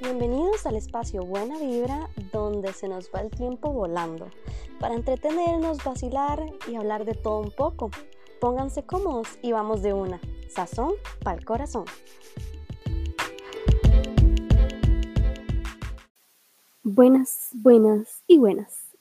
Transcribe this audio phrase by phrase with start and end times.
[0.00, 4.30] Bienvenidos al espacio Buena Vibra, donde se nos va el tiempo volando,
[4.78, 7.90] para entretenernos, vacilar y hablar de todo un poco.
[8.40, 10.20] Pónganse cómodos y vamos de una.
[10.48, 10.92] Sazón
[11.24, 11.84] para el corazón.
[16.84, 18.92] Buenas, buenas y buenas.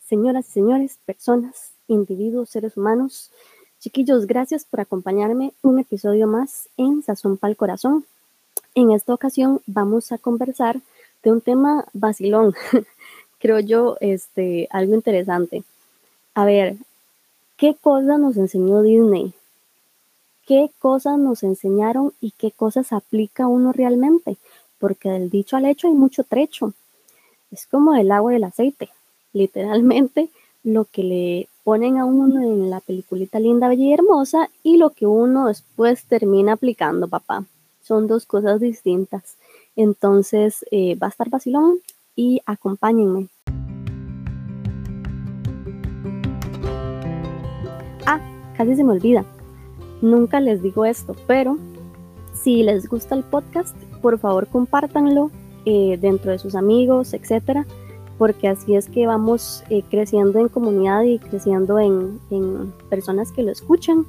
[0.00, 3.30] Señoras y señores, personas, individuos, seres humanos,
[3.78, 8.06] chiquillos, gracias por acompañarme un episodio más en Sazón para el corazón.
[8.76, 10.82] En esta ocasión vamos a conversar
[11.22, 12.54] de un tema vacilón,
[13.38, 15.64] creo yo, este, algo interesante.
[16.34, 16.76] A ver,
[17.56, 19.32] ¿qué cosas nos enseñó Disney?
[20.46, 24.36] ¿Qué cosas nos enseñaron y qué cosas aplica uno realmente?
[24.78, 26.74] Porque del dicho al hecho hay mucho trecho.
[27.50, 28.90] Es como el agua y el aceite.
[29.32, 30.28] Literalmente
[30.64, 34.90] lo que le ponen a uno en la peliculita linda, bella y hermosa y lo
[34.90, 37.46] que uno después termina aplicando, papá
[37.86, 39.36] son dos cosas distintas.
[39.76, 41.80] Entonces eh, va a estar vacilón
[42.16, 43.28] y acompáñenme.
[48.06, 48.20] Ah,
[48.56, 49.24] casi se me olvida.
[50.02, 51.56] Nunca les digo esto, pero
[52.34, 55.30] si les gusta el podcast, por favor compártanlo
[55.64, 57.66] eh, dentro de sus amigos, etcétera,
[58.18, 63.42] porque así es que vamos eh, creciendo en comunidad y creciendo en, en personas que
[63.42, 64.06] lo escuchan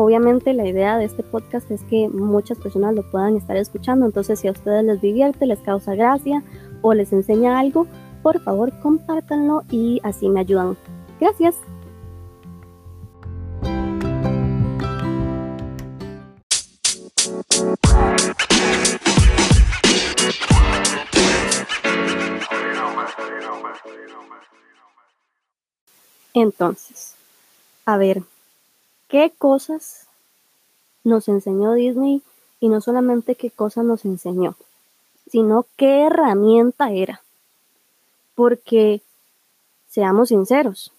[0.00, 4.38] Obviamente la idea de este podcast es que muchas personas lo puedan estar escuchando, entonces
[4.38, 6.44] si a ustedes les divierte, les causa gracia
[6.82, 7.88] o les enseña algo,
[8.22, 10.76] por favor compártanlo y así me ayudan.
[11.18, 11.56] Gracias.
[26.34, 27.16] Entonces,
[27.84, 28.22] a ver,
[29.08, 30.06] qué cosas
[31.04, 32.22] nos enseñó Disney
[32.60, 34.56] y no solamente qué cosas nos enseñó,
[35.26, 37.22] sino qué herramienta era.
[38.34, 39.00] Porque,
[39.88, 40.92] seamos sinceros,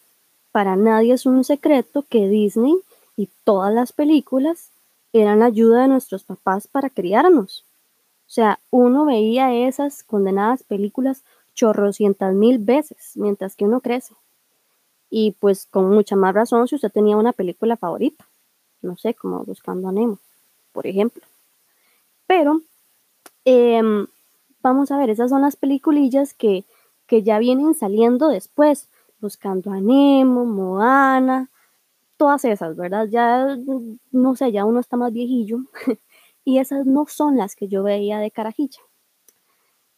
[0.51, 2.75] para nadie es un secreto que Disney
[3.16, 4.69] y todas las películas
[5.13, 7.63] eran la ayuda de nuestros papás para criarnos.
[8.28, 11.23] O sea, uno veía esas condenadas películas
[11.56, 14.13] chorrocientas mil veces mientras que uno crece.
[15.09, 18.27] Y pues con mucha más razón si usted tenía una película favorita.
[18.81, 20.19] No sé, como Buscando a Nemo,
[20.71, 21.23] por ejemplo.
[22.27, 22.61] Pero,
[23.45, 24.07] em,
[24.61, 26.63] vamos a ver, esas son las peliculillas que,
[27.07, 28.87] que ya vienen saliendo después.
[29.19, 31.49] Buscando a Nemo, Moana,
[32.17, 33.07] todas esas, ¿verdad?
[33.09, 33.57] Ya,
[34.11, 35.59] no sé, ya uno está más viejillo.
[36.45, 38.79] y esas no son las que yo veía de carajilla.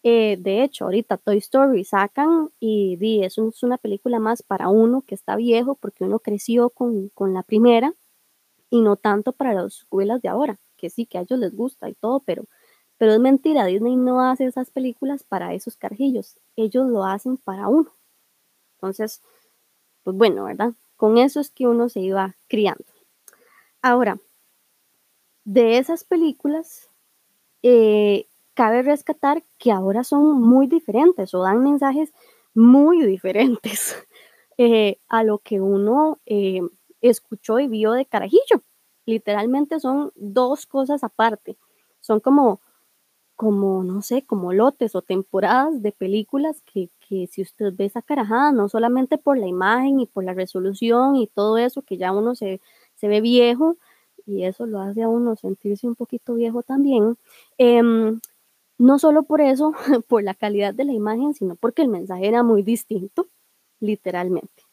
[0.03, 4.69] Eh, de hecho, ahorita Toy Story sacan y di, es, es una película más para
[4.69, 7.93] uno que está viejo porque uno creció con, con la primera
[8.71, 11.89] y no tanto para las escuelas de ahora, que sí, que a ellos les gusta
[11.89, 12.45] y todo, pero,
[12.97, 17.67] pero es mentira, Disney no hace esas películas para esos carjillos, ellos lo hacen para
[17.67, 17.91] uno.
[18.77, 19.21] Entonces,
[20.03, 20.73] pues bueno, ¿verdad?
[20.97, 22.85] Con eso es que uno se iba criando.
[23.81, 24.19] Ahora,
[25.43, 26.89] de esas películas,
[27.63, 32.13] eh, cabe rescatar que ahora son muy diferentes o dan mensajes
[32.53, 33.95] muy diferentes
[34.57, 36.61] eh, a lo que uno eh,
[37.01, 38.63] escuchó y vio de carajillo.
[39.05, 41.57] Literalmente son dos cosas aparte.
[42.01, 42.59] Son como,
[43.35, 48.01] como, no sé, como lotes o temporadas de películas que, que si usted ve esa
[48.03, 52.11] carajada, no solamente por la imagen y por la resolución y todo eso, que ya
[52.11, 52.61] uno se,
[52.95, 53.77] se ve viejo,
[54.25, 57.17] y eso lo hace a uno sentirse un poquito viejo también,
[57.57, 58.19] em,
[58.81, 59.73] no solo por eso,
[60.07, 63.27] por la calidad de la imagen, sino porque el mensaje era muy distinto,
[63.79, 64.63] literalmente.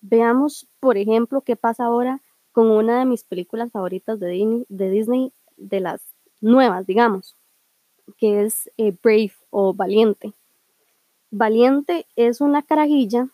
[0.00, 2.22] Veamos, por ejemplo, qué pasa ahora
[2.52, 6.00] con una de mis películas favoritas de Disney, de, Disney, de las
[6.40, 7.36] nuevas, digamos,
[8.16, 10.32] que es eh, Brave o Valiente.
[11.30, 13.28] Valiente es una carajilla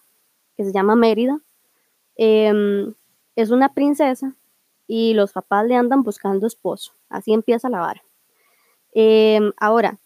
[0.56, 1.38] que se llama Mérida.
[2.16, 2.94] Em,
[3.36, 4.34] es una princesa
[4.88, 6.92] y los papás le andan buscando esposo.
[7.09, 8.03] Así empieza la vara.
[8.92, 9.98] Em, ahora,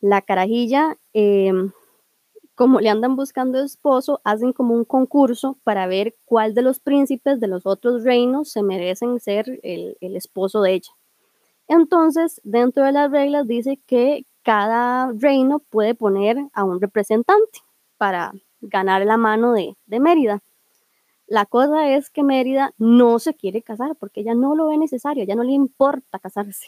[0.00, 1.72] la carajilla, em,
[2.54, 7.40] como le andan buscando esposo, hacen como un concurso para ver cuál de los príncipes
[7.40, 10.90] de los otros reinos se merecen ser el, esposo de ella.
[11.68, 17.60] Entonces, dentro de las reglas dice que cada reino puede poner a un representante
[17.96, 20.40] para ganar la mano de, de, Mérida.
[21.26, 25.22] La cosa es que Mérida no se quiere casar porque ella no lo ve necesario,
[25.22, 26.66] ella no le importa casarse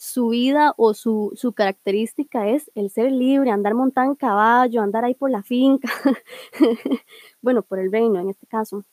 [0.00, 5.04] su vida o su, su, característica es el ser libre, andar montado en caballo, andar
[5.04, 5.90] ahí por la finca,
[7.42, 8.86] bueno, por el reino en este caso,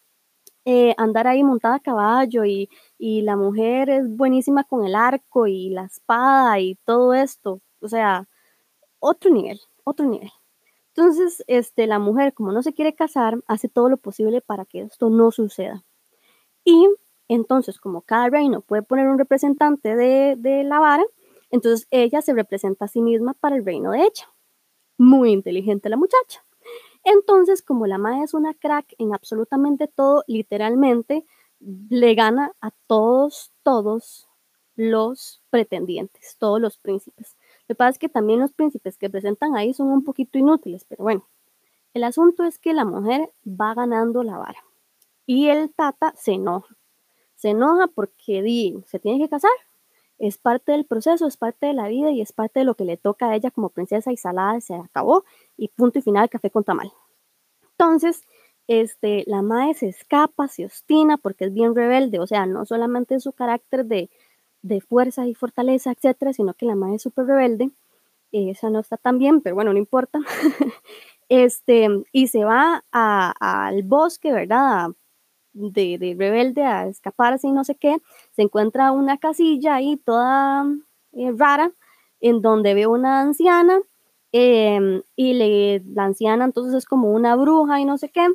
[0.65, 5.47] eh, andar ahí montada a caballo y, y, la mujer es buenísima con el arco
[5.47, 8.27] y la espada y todo esto, o sea,
[8.99, 10.31] otro nivel, otro nivel.
[10.95, 14.81] Entonces, este, la mujer, como no se quiere casar, hace todo lo posible para que
[14.81, 15.85] esto no suceda.
[16.65, 16.87] Y
[17.27, 21.03] entonces, como cada reino puede poner un representante de, de la vara,
[21.49, 24.29] entonces ella se representa a sí misma para el reino de ella.
[24.97, 26.43] Muy inteligente la muchacha.
[27.03, 31.25] Entonces, como la madre es una crack en absolutamente todo, literalmente
[31.59, 34.27] le gana a todos, todos
[34.75, 37.35] los pretendientes, todos los príncipes.
[37.67, 40.85] Lo que pasa es que también los príncipes que presentan ahí son un poquito inútiles,
[40.85, 41.27] pero bueno,
[41.93, 44.63] el asunto es que la mujer va ganando la vara
[45.25, 46.76] y el tata se enoja.
[47.37, 49.51] Se enoja porque di, se tiene que casar.
[50.19, 52.85] Es parte del proceso, es parte de la vida y es parte de lo que
[52.85, 55.23] le toca a ella como princesa y salada se acabó
[55.57, 56.91] y punto y final café con tamal.
[57.71, 58.23] Entonces,
[58.67, 63.19] este, la madre se escapa, se ostina porque es bien rebelde, o sea, no solamente
[63.19, 64.09] su carácter de,
[64.63, 67.71] de fuerza y fortaleza, etcétera, sino que la madre es súper rebelde.
[68.31, 70.19] Esa no está tan bien, pero bueno, no importa.
[71.29, 74.89] este, y se va al bosque, ¿verdad?
[75.59, 77.97] De, de, rebelde a escaparse y no sé qué.
[78.35, 80.65] Se encuentra una casilla ahí toda
[81.13, 81.71] eh, rara,
[82.19, 83.79] en donde ve una anciana,
[84.31, 88.27] em, y le, la anciana entonces es como una bruja y no sé qué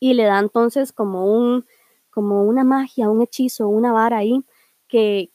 [0.00, 1.64] y le da entonces como un
[2.10, 4.44] como una magia, un hechizo, una vara ahí
[4.88, 5.30] que,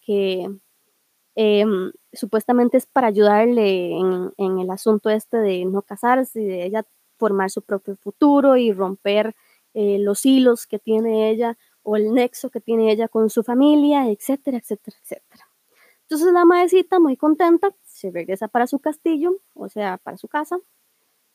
[1.35, 6.85] em, supuestamente es para ayudarle en, el asunto este de no casarse de ella
[7.17, 9.35] formar su propio futuro y romper
[9.73, 14.09] eh, los hilos que tiene ella o el nexo que tiene ella con su familia,
[14.09, 15.47] etcétera, etcétera, etcétera.
[16.03, 20.59] Entonces la maecita, muy contenta, se regresa para su castillo, o sea, para su casa,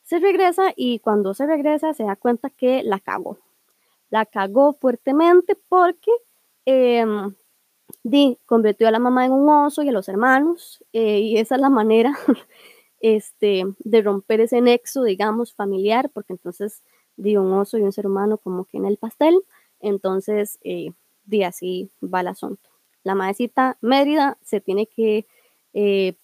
[0.03, 3.37] se regresa y cuando se regresa se da cuenta que la cagó.
[4.09, 6.11] La cagó fuertemente porque
[6.65, 7.35] em,
[8.03, 11.55] di, convirtió a la mamá en un oso y a los hermanos eh, y esa
[11.55, 12.17] es la manera
[13.01, 16.83] este, de romper ese nexo, digamos, familiar, porque entonces
[17.19, 19.39] di un oso y un ser humano como que en el pastel,
[19.79, 20.91] entonces eh,
[21.25, 22.69] di así va el asunto.
[23.03, 25.25] La maecita Mérida se tiene que
[25.73, 26.15] eh,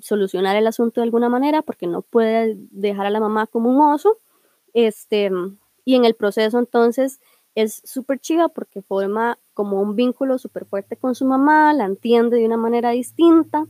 [0.00, 3.80] solucionar el asunto de alguna manera porque no puede dejar a la mamá como un
[3.80, 4.18] oso.
[4.72, 5.30] Este,
[5.84, 7.20] y en el proceso entonces
[7.54, 12.36] es súper chiva porque forma como un vínculo súper fuerte con su mamá, la entiende
[12.36, 13.66] de una manera distinta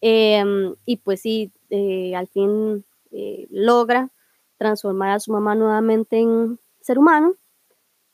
[0.00, 4.10] em, y pues sí, eh, al fin eh, logra
[4.58, 7.34] transformar a su mamá nuevamente en ser humano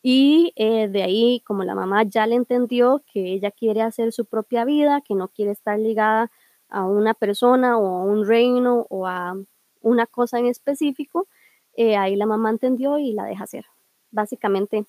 [0.03, 4.25] y eh, de ahí como la mamá ya le entendió que ella quiere hacer su
[4.27, 6.31] propia vida, que no quiere estar ligada
[6.69, 9.37] a una persona o a un reino o a
[9.81, 11.29] una cosa en específico,
[11.75, 13.67] eh, ahí la mamá entendió y la deja hacer.
[14.11, 14.87] Básicamente,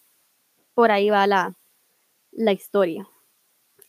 [0.74, 1.56] por ahí va la,
[2.32, 3.08] la historia.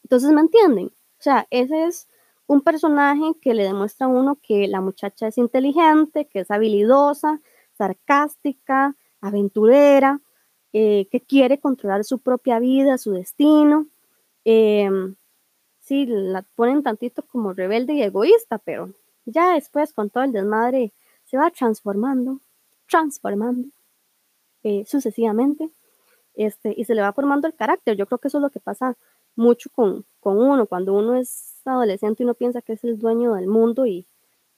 [0.03, 0.87] Entonces, ¿me entienden?
[0.89, 2.09] O sea, ese es
[2.47, 7.41] un personaje que le demuestra a uno que la muchacha es inteligente, que es habilidosa,
[7.77, 10.21] sarcástica, aventurera,
[10.73, 13.87] eh, que quiere controlar su propia vida, su destino.
[14.45, 15.17] Em,
[15.81, 18.91] sí, la ponen tantito como rebelde y egoísta, pero
[19.25, 20.93] ya después con todo el desmadre
[21.25, 22.41] se va transformando,
[22.89, 23.69] transformando
[24.63, 25.71] eh, sucesivamente,
[26.35, 27.97] este, y se le va formando el carácter.
[27.97, 28.97] Yo creo que eso es lo que pasa
[29.37, 33.35] mucho con, con uno, cuando uno es adolescente y uno piensa que es el dueño
[33.35, 34.07] del mundo y,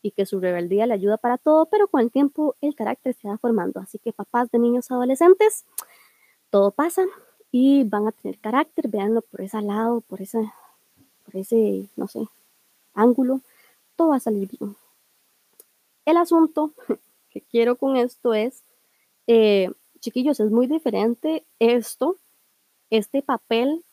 [0.06, 3.28] y que su rebeldía le ayuda para todo, pero con el tiempo el carácter se
[3.28, 3.80] va formando.
[3.80, 5.64] Así que papás de niños adolescentes,
[6.50, 7.04] todo pasa
[7.50, 10.54] y van a tener carácter, véanlo por ese lado, por esa
[11.25, 12.20] por ese, no sé,
[12.94, 13.40] ángulo,
[13.96, 14.76] todo va a salir bien.
[16.04, 16.72] El asunto
[17.30, 18.62] que quiero con esto es,
[19.26, 22.16] eh, chiquillos, es muy diferente esto,
[22.90, 23.84] este papel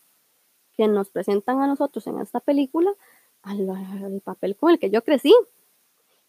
[0.77, 2.93] que nos presentan a nosotros en esta película,
[3.41, 5.33] al, al papel con el que yo crecí.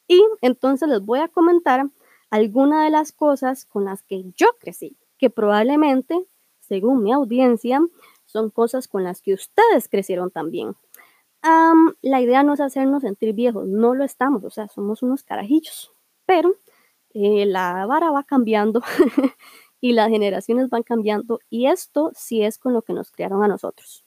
[0.09, 1.89] Y entonces les voy a comentar
[2.31, 6.27] algunas de las cosas con las que yo crecí, que probablemente,
[6.61, 7.81] según mi audiencia,
[8.25, 10.77] son cosas con las que ustedes crecieron también
[12.03, 15.93] la idea no es hacernos sentir viejos, no lo estamos, o sea, somos unos carajillos,
[16.27, 16.57] pero
[17.11, 18.83] eh, la vara va cambiando
[19.81, 23.49] y las generaciones van cambiando y esto sí es con lo que nos criaron a
[23.49, 24.05] nosotros.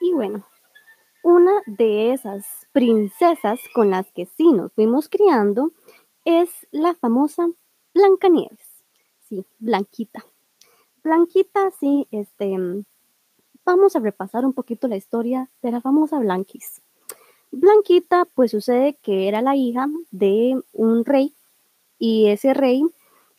[0.00, 0.46] Y bueno,
[1.22, 5.72] una de esas princesas con las que sí nos fuimos criando
[6.24, 7.48] es la famosa
[7.94, 8.84] Blancanieves.
[9.28, 10.24] Sí, Blanquita.
[11.02, 12.56] Blanquita, sí, este,
[13.64, 16.82] vamos a repasar un poquito la historia de la famosa Blanquis.
[17.52, 21.34] Blanquita, pues sucede que era la hija de un rey
[21.98, 22.82] y ese rey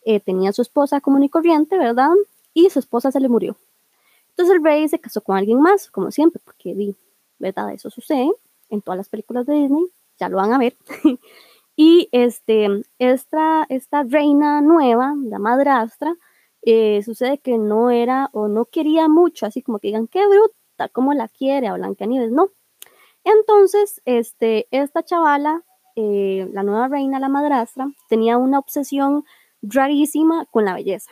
[0.06, 2.12] eh, tenía su esposa común y corriente, ¿verdad?
[2.54, 3.58] Y su esposa se le murió.
[4.42, 6.96] Entonces el rey se casó con alguien más, como siempre, porque, di,
[7.38, 7.72] ¿verdad?
[7.74, 8.32] Eso sucede
[8.72, 9.86] en todas las películas de Disney,
[10.20, 10.76] ya lo van a ver.
[11.76, 16.16] y este, esta, esta reina nueva, la madrastra,
[16.64, 20.90] eh, sucede que no era o no quería mucho, así como que digan, qué bruta,
[20.90, 22.50] cómo la quiere a Blancanieves, no.
[23.24, 25.62] Entonces, este, esta chavala,
[25.96, 29.24] eh, la nueva reina, la madrastra, tenía una obsesión
[29.62, 31.12] rarísima con la belleza.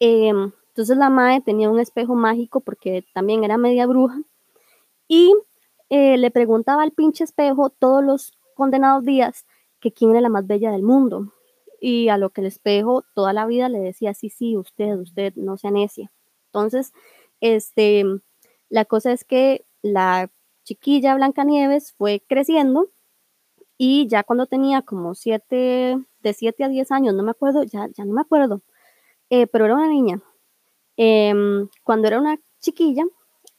[0.00, 4.20] Em, entonces la madre tenía un espejo mágico porque también era media bruja
[5.06, 5.32] y
[5.88, 9.46] eh, le preguntaba al pinche espejo todos los condenados días
[9.78, 11.32] que quién era la más bella del mundo.
[11.80, 15.32] Y a lo que el espejo toda la vida le decía, sí, sí, usted, usted,
[15.36, 16.10] no sea necia.
[16.46, 16.92] Entonces,
[17.40, 18.04] este,
[18.68, 20.32] la cosa es que la
[20.64, 22.90] chiquilla Blancanieves fue creciendo
[23.78, 27.86] y ya cuando tenía como siete, de 7 a 10 años, no me acuerdo, ya,
[27.96, 28.62] ya no me acuerdo,
[29.30, 30.20] eh, pero era una niña.
[30.96, 33.04] Em, cuando era una chiquilla,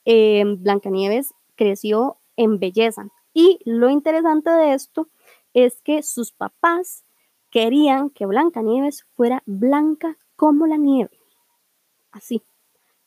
[0.06, 3.08] em, Blancanieves creció en belleza.
[3.34, 5.10] Y lo interesante de esto
[5.54, 7.06] es que sus papás
[7.50, 11.20] querían que Blancanieves fuera blanca como la nieve.
[12.12, 12.44] Así.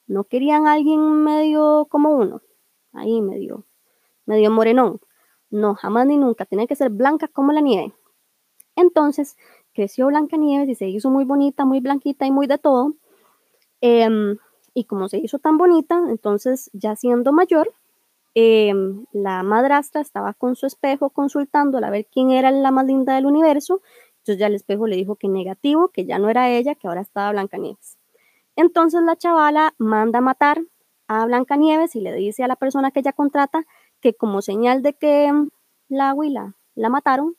[0.07, 2.41] No querían a alguien medio como uno.
[2.93, 3.67] Ahí medio,
[4.25, 5.01] medio morenón.
[5.51, 6.47] No, jamás ni nunca.
[6.47, 7.95] Tenía que ser blanca como la nieve.
[8.75, 9.37] Entonces,
[9.75, 12.95] creció Blancanieves y se hizo muy bonita, muy blanquita y muy de todo.
[13.81, 14.39] Em,
[14.75, 17.73] y como se hizo tan bonita, entonces ya siendo mayor,
[18.35, 23.15] em, la madrastra estaba con su espejo consultando a ver quién era la más linda
[23.15, 23.83] del universo.
[24.19, 27.01] Entonces ya el espejo le dijo que negativo, que ya no era ella, que ahora
[27.01, 27.99] estaba Blancanieves.
[28.57, 30.63] Entonces la chavala manda matar
[31.09, 33.65] a Blancanieves y le dice a la persona que ella contrata
[34.01, 35.33] que como señal de que
[35.89, 37.37] la abuela la mataron,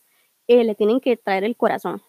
[0.48, 2.02] eh, le tienen que traer el corazón.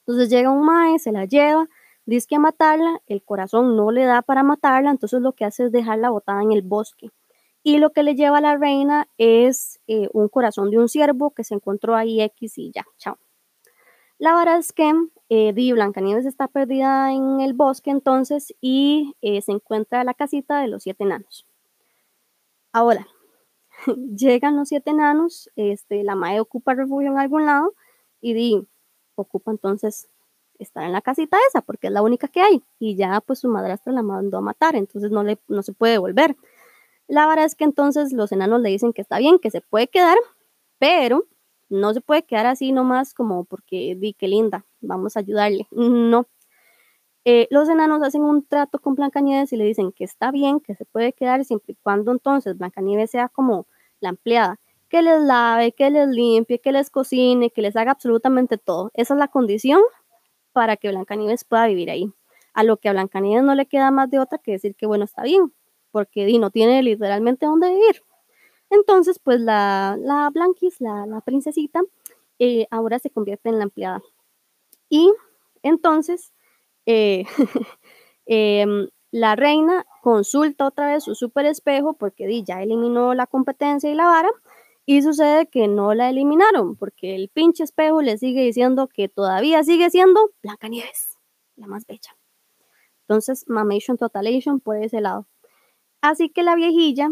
[0.00, 1.68] Entonces llega un mae, se la lleva,
[2.08, 5.64] dice que a matarla, el corazón no le da para matarla, entonces lo que hace
[5.64, 7.10] es dejarla botada en el bosque.
[7.62, 11.32] Y lo que le lleva a la reina es eh, un corazón de un ciervo
[11.32, 13.18] que se encontró ahí X y ya, chao.
[14.18, 14.90] La verdad es que
[15.28, 20.60] eh, Di Blancanieves está perdida en el bosque entonces y eh, se encuentra la casita
[20.60, 21.46] de los siete enanos.
[22.72, 23.06] Ahora,
[24.16, 27.74] llegan los siete enanos, este, la madre ocupa refugio en algún lado
[28.22, 28.66] y Di
[29.14, 30.08] ocupa entonces
[30.58, 33.48] estar en la casita esa porque es la única que hay y ya pues su
[33.48, 36.36] madrastra la mandó a matar, entonces no, le, no se puede volver.
[37.06, 39.88] La verdad es que entonces los enanos le dicen que está bien, que se puede
[39.88, 40.18] quedar,
[40.78, 41.26] pero
[41.68, 45.68] no se puede quedar así nomás como porque di que linda, vamos a ayudarle.
[45.70, 46.26] No.
[47.24, 50.74] Eh, los enanos hacen un trato con Blancanieves y le dicen que está bien, que
[50.74, 53.66] se puede quedar siempre y cuando entonces Blancanieves sea como
[54.00, 58.56] la empleada, que les lave, que les limpie, que les cocine, que les haga absolutamente
[58.56, 58.90] todo.
[58.94, 59.82] Esa es la condición
[60.58, 62.12] para que Blancanieves pueda vivir ahí.
[62.52, 65.04] A lo que a Blancanieves no le queda más de otra que decir que bueno,
[65.04, 65.54] está bien,
[65.92, 68.02] porque Di no tiene literalmente dónde vivir.
[68.68, 71.80] Entonces, pues la, la Blanquis, la, la princesita,
[72.40, 74.02] eh, ahora se convierte en la empleada.
[74.88, 75.12] Y
[75.62, 76.32] entonces,
[76.86, 77.22] eh,
[78.26, 83.88] em, la reina consulta otra vez su super espejo porque Di ya eliminó la competencia
[83.88, 84.30] y la vara
[84.90, 89.62] y sucede que no la eliminaron porque el pinche espejo le sigue diciendo que todavía
[89.62, 91.18] sigue siendo Blancanieves,
[91.56, 92.16] la más bella.
[93.02, 95.26] Entonces, Mamation Totalation por ese lado.
[96.00, 97.10] Así que la viejilla,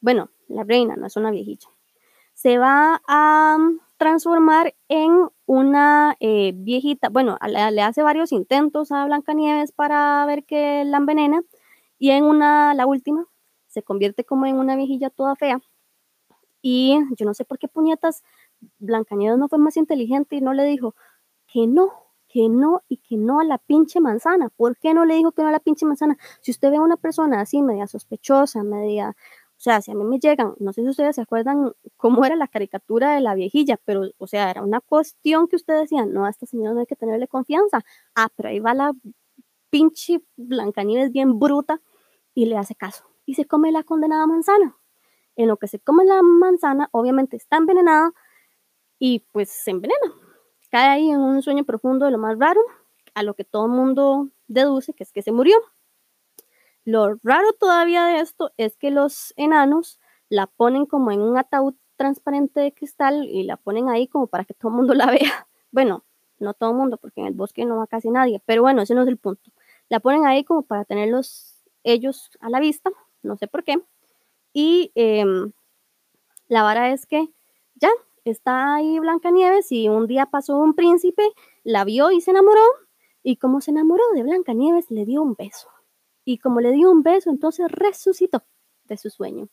[0.00, 1.66] bueno, la reina no es una viejilla,
[2.32, 3.58] se va a
[3.96, 7.08] transformar en una eh, viejita.
[7.08, 11.42] Bueno, le, hace varios intentos a Blancanieves para ver que la envenena
[11.98, 13.26] y en una, la última,
[13.66, 15.60] se convierte como en una viejilla toda fea
[16.62, 18.22] y yo no sé por qué puñetas
[18.78, 20.94] Blancanieves no fue más inteligente y no le dijo
[21.46, 21.92] que no,
[22.28, 24.50] que no y que no a la pinche manzana.
[24.50, 26.16] ¿Por qué no le dijo que no a la pinche manzana?
[26.40, 30.04] Si usted ve a una persona así, media sospechosa, media, o sea, si a mí
[30.04, 33.78] me llegan, no sé si ustedes se acuerdan cómo era la caricatura de la viejilla,
[33.84, 36.86] pero, o sea, era una cuestión que usted decía, no, a esta señora no hay
[36.86, 37.80] que tenerle confianza.
[38.14, 38.92] Ah, pero ahí va la
[39.70, 41.80] pinche Blancanieves bien bruta
[42.34, 44.76] y le hace caso y se come la condenada manzana
[45.36, 48.12] en lo que se come la manzana, obviamente está envenenada
[48.98, 50.12] y pues se envenena.
[50.70, 52.60] Cae ahí en un sueño profundo de lo más raro,
[53.14, 55.56] a lo que todo el mundo deduce que es que se murió.
[56.84, 61.74] Lo raro todavía de esto es que los enanos la ponen como en un ataúd
[61.96, 65.46] transparente de cristal y la ponen ahí como para que todo el mundo la vea.
[65.70, 66.04] Bueno,
[66.38, 68.94] no todo el mundo, porque en el bosque no va casi nadie, pero bueno, ese
[68.94, 69.50] no es el punto.
[69.88, 72.90] La ponen ahí como para tenerlos ellos a la vista,
[73.22, 73.82] no sé por qué.
[74.52, 75.52] Y em,
[76.48, 77.28] la vara es que
[77.74, 77.90] ya
[78.24, 81.22] está ahí Blancanieves y un día pasó un príncipe,
[81.64, 82.64] la vio y se enamoró.
[83.22, 85.68] Y como se enamoró de Blancanieves, le dio un beso.
[86.24, 88.44] Y como le dio un beso, entonces resucitó
[88.84, 89.48] de su sueño.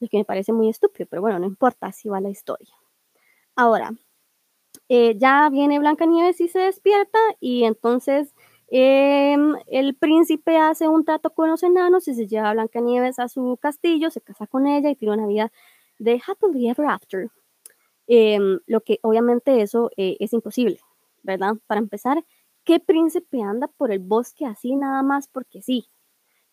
[0.00, 2.74] Lo que me parece muy estúpido, pero bueno, no importa, así va la historia.
[3.54, 3.92] Ahora,
[4.88, 8.34] eh, ya viene Blancanieves y se despierta y entonces
[8.74, 13.28] em, el príncipe hace un trato con los enanos y se lleva a Blancanieves a
[13.28, 15.52] su castillo, se casa con ella y tiene una vida
[15.98, 17.30] de happily ever after.
[18.08, 20.80] Em, lo que obviamente eso eh, es imposible,
[21.22, 21.54] ¿verdad?
[21.66, 22.24] Para empezar,
[22.64, 25.86] ¿qué príncipe anda por el bosque así nada más porque sí?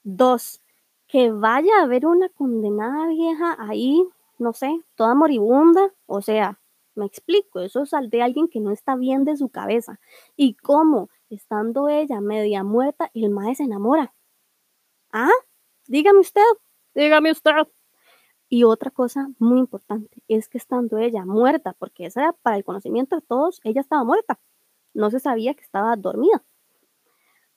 [0.04, 0.62] Dos,
[1.08, 4.06] que vaya a ver una condenada vieja ahí,
[4.40, 6.60] no sé, toda moribunda, o sea,
[6.96, 10.00] me explico, eso sale de alguien que no está bien de su cabeza.
[10.36, 11.10] ¿Y cómo?
[11.30, 14.16] Estando ella media muerta, el mae se enamora.
[15.12, 15.30] ¿Ah?
[15.86, 16.42] Dígame usted,
[16.96, 17.52] dígame usted.
[18.50, 22.64] Y otra cosa muy importante es que estando ella muerta, porque esa era para el
[22.64, 24.40] conocimiento de todos, ella estaba muerta.
[24.96, 26.44] No se sabía que estaba dormida.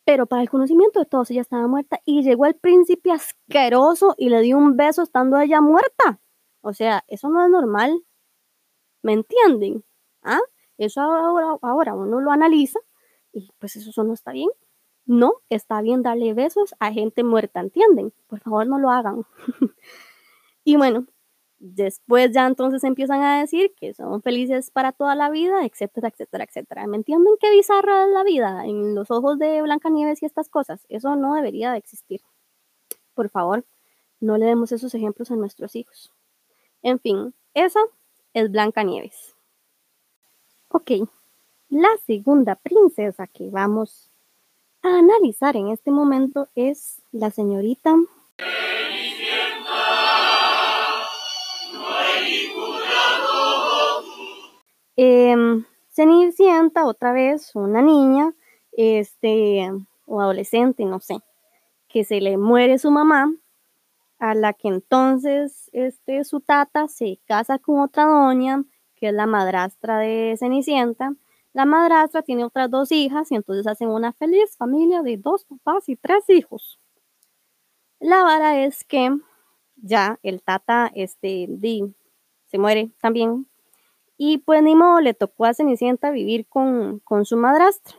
[0.05, 4.29] Pero para el conocimiento de todos, ella estaba muerta y llegó el príncipe asqueroso y
[4.29, 6.21] le dio un beso estando ella muerta.
[6.61, 8.05] O sea, eso no es normal.
[9.03, 9.83] ¿Me entienden?
[10.23, 10.41] ¿Ah?
[10.77, 12.81] Eso ahora, ahora uno lo analiza
[13.33, 14.49] y pues eso no está bien.
[15.05, 18.13] No está bien darle besos a gente muerta, ¿entienden?
[18.29, 19.25] Por favor, no lo hagan.
[20.65, 21.07] Y bueno,
[21.59, 26.45] después ya entonces empiezan a decir que son felices para toda la vida, etcétera, etcétera,
[26.45, 26.87] etcétera.
[26.87, 30.87] ¿Me entienden qué bizarra es la vida en los ojos de Blancanieves y estas cosas?
[30.89, 32.21] Eso no debería de existir.
[33.15, 33.65] Por favor,
[34.21, 36.13] no le demos esos ejemplos a nuestros hijos.
[36.83, 37.81] En fin, esa
[38.35, 39.35] es Blancanieves.
[40.69, 40.93] Ok,
[41.73, 44.11] la segunda princesa que vamos
[44.83, 47.97] a analizar en este momento es la señorita
[54.95, 55.35] Eh,
[55.89, 58.35] Cenicienta, otra vez, una niña,
[58.73, 59.71] este,
[60.05, 61.17] o adolescente, no sé,
[61.89, 63.35] que se le muere su mamá,
[64.19, 68.63] a la que entonces este, su tata se casa con otra doña,
[68.95, 71.15] que es la madrastra de Cenicienta.
[71.53, 75.89] La madrastra tiene otras dos hijas y entonces hacen una feliz familia de dos papás
[75.89, 76.81] y tres hijos.
[78.01, 79.11] La vara es que
[79.77, 81.49] ya el tata este,
[82.47, 83.47] se muere también
[84.25, 87.97] y pues ni modo, le tocó a Cenicienta vivir con, su madrastra.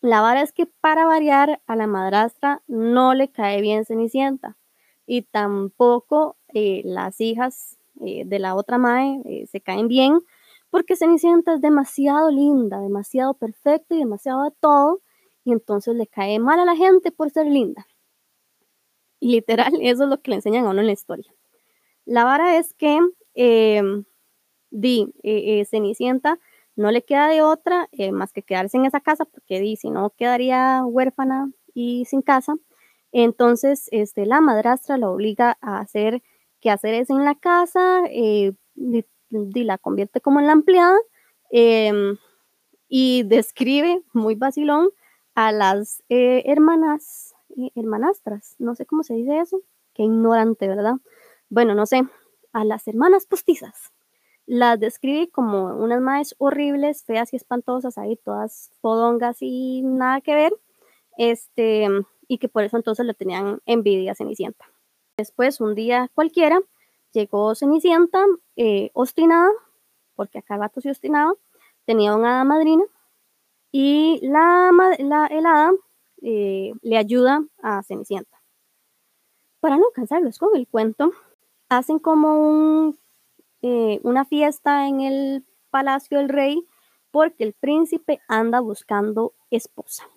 [0.00, 4.56] La vara es que para variar a la madrastra no le cae bien Cenicienta
[5.06, 10.20] y tampoco eh, las hijas eh, de la otra mae eh, se caen bien
[10.70, 15.02] porque Cenicienta es demasiado linda, demasiado perfecta y demasiado de todo
[15.44, 17.86] y entonces le cae mal a la gente por ser linda.
[19.18, 21.32] Y literal, eso es lo que le enseñan a uno en la historia.
[22.04, 22.98] La vara es que
[24.70, 26.38] di, eh, eh, Cenicienta
[26.76, 29.90] no le queda de otra eh, más que quedarse en esa casa, porque di, si
[29.90, 32.56] no quedaría huérfana y sin casa.
[33.12, 36.22] Entonces, este, la madrastra la obliga a hacer
[36.60, 38.02] que hacer eso en la casa,
[39.30, 40.98] y, la convierte como en la empleada
[41.50, 42.16] em,
[42.88, 44.90] y describe muy vacilón
[45.34, 47.34] a las hermanas,
[47.74, 49.62] hermanastras, no sé cómo se dice eso,
[49.94, 50.94] qué ignorante, ¿verdad?
[51.48, 52.02] Bueno, no sé,
[52.52, 53.92] a las hermanas postizas
[54.50, 60.34] las describe como unas madres horribles, feas y espantosas, ahí todas fodongas y nada que
[60.34, 60.52] ver,
[61.16, 61.86] este,
[62.26, 64.64] y que por eso entonces le tenían envidia a Cenicienta.
[65.16, 66.60] Después, un día cualquiera,
[67.12, 68.24] llegó Cenicienta,
[68.56, 69.50] eh, obstinada,
[70.14, 71.34] porque acá el vato se obstinaba,
[71.84, 72.84] tenía una hada madrina,
[73.72, 75.72] y la, la hada
[76.22, 78.42] eh, le ayuda a Cenicienta.
[79.60, 81.12] Para no cansarlos con el cuento,
[81.68, 82.94] hacen como
[83.62, 86.66] eh, una fiesta en el palacio del rey
[87.10, 90.08] porque el príncipe anda buscando esposa.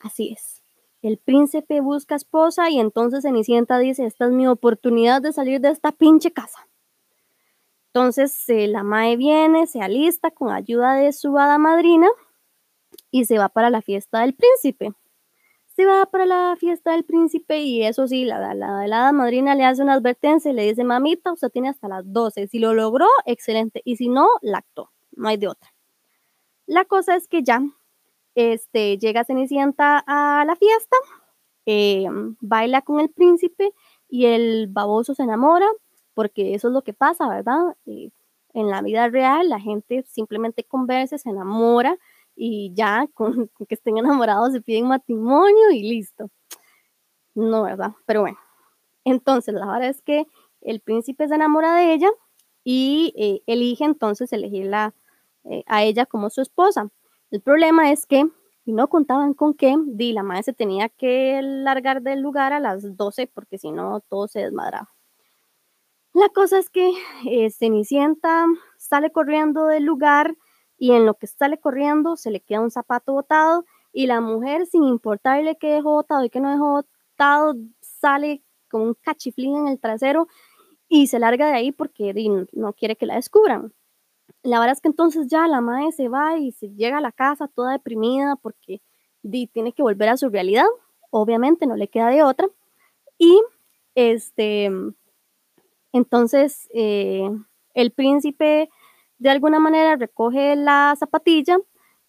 [0.00, 0.59] Así es.
[1.02, 5.70] El príncipe busca esposa y entonces Cenicienta dice, esta es mi oportunidad de salir de
[5.70, 6.68] esta pinche casa.
[7.86, 12.08] Entonces la Mae viene, se alista con ayuda de su hada madrina
[13.10, 14.92] y se va para la fiesta del príncipe
[15.80, 19.64] se va para la fiesta del príncipe y eso sí, la, la, la, madrina le
[19.64, 22.48] hace una advertencia y le dice, mamita, usted tiene hasta las 12.
[22.48, 23.80] Si lo logró, excelente.
[23.84, 24.90] Y si no, lactó.
[25.12, 25.72] No hay de otra.
[26.66, 27.62] La cosa es que ya
[28.40, 30.96] este, llega Cenicienta a la fiesta,
[31.66, 32.06] eh,
[32.40, 33.72] baila con el príncipe
[34.08, 35.66] y el baboso se enamora,
[36.14, 37.76] porque eso es lo que pasa, ¿verdad?
[37.86, 38.10] Eh,
[38.54, 41.98] en la vida real la gente simplemente conversa, se enamora
[42.34, 46.30] y ya con, que estén enamorados se piden matrimonio y listo.
[47.34, 47.92] No, ¿verdad?
[48.06, 48.38] Pero bueno,
[49.04, 50.26] entonces la verdad es que
[50.62, 52.10] el príncipe se enamora de ella
[52.64, 54.94] y eh, elige entonces elegirla
[55.66, 56.90] a ella como su esposa.
[57.30, 58.26] El problema es que
[58.64, 62.60] y no contaban con que di, la madre se tenía que largar del lugar a
[62.60, 64.90] las 12 porque si no todo se desmadraba.
[66.12, 66.92] La cosa es que
[67.26, 68.46] eh, Cenicienta
[68.78, 70.36] sale corriendo del lugar
[70.76, 74.66] y en lo que sale corriendo se le queda un zapato botado y la mujer,
[74.66, 79.68] sin importarle que dejó botado y que no dejó botado, sale con un cachiflín en
[79.68, 80.28] el trasero
[80.88, 82.12] y se larga de ahí porque
[82.52, 83.72] no quiere que la descubran.
[84.42, 87.12] La verdad es que entonces ya la madre se va y se llega a la
[87.12, 88.80] casa toda deprimida porque
[89.52, 90.64] tiene que volver a su realidad.
[91.10, 92.48] Obviamente no le queda de otra.
[93.18, 93.40] Y
[93.94, 94.70] este,
[95.92, 97.30] entonces eh,
[97.74, 98.70] el príncipe
[99.18, 101.58] de alguna manera recoge la zapatilla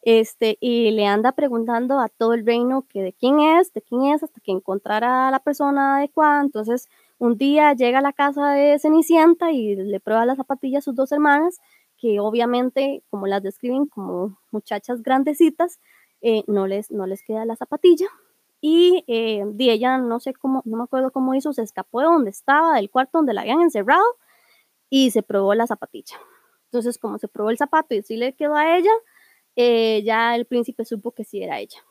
[0.03, 4.05] este, y le anda preguntando a todo el reino que de quién es, de quién
[4.05, 6.41] es, hasta que encontrara a la persona adecuada.
[6.41, 6.87] Entonces,
[7.19, 10.95] un día llega a la casa de Cenicienta y le prueba la zapatilla a sus
[10.95, 11.59] dos hermanas
[12.01, 15.79] que obviamente, como las describen como muchachas grandecitas,
[16.21, 18.07] eh, no, les, no les queda la zapatilla.
[18.59, 22.31] Y eh, ella, no sé cómo, no me acuerdo cómo hizo, se escapó de donde
[22.31, 24.03] estaba, del cuarto donde la habían encerrado,
[24.89, 26.17] y se probó la zapatilla.
[26.65, 28.91] Entonces, como se probó el zapato y sí le quedó a ella,
[29.55, 31.85] eh, ya el príncipe supo que sí era ella.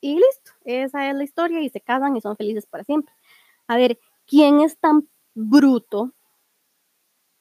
[0.00, 3.14] Y listo, esa es la historia y se casan y son felices para siempre.
[3.68, 6.12] A ver, ¿quién es tan bruto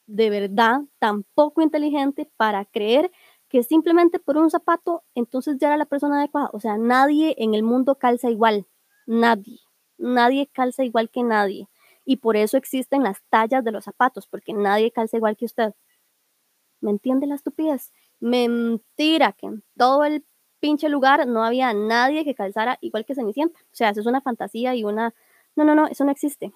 [0.07, 3.11] de verdad tan poco inteligente para creer
[3.49, 6.49] que simplemente por un zapato entonces ya era la persona adecuada.
[6.53, 8.67] O sea, nadie en el mundo calza igual,
[9.05, 9.59] nadie,
[9.97, 11.69] nadie calza igual que nadie.
[12.05, 15.73] Y por eso existen las tallas de los zapatos, porque nadie calza igual que usted.
[16.81, 17.91] ¿Me entiende la estupidez?
[18.19, 20.23] Mentira, que en todo el
[20.59, 23.59] pinche lugar no había nadie que calzara igual que Cenicienta.
[23.59, 25.13] O sea, eso es una fantasía y una...
[25.55, 26.53] No, no, no, eso no existe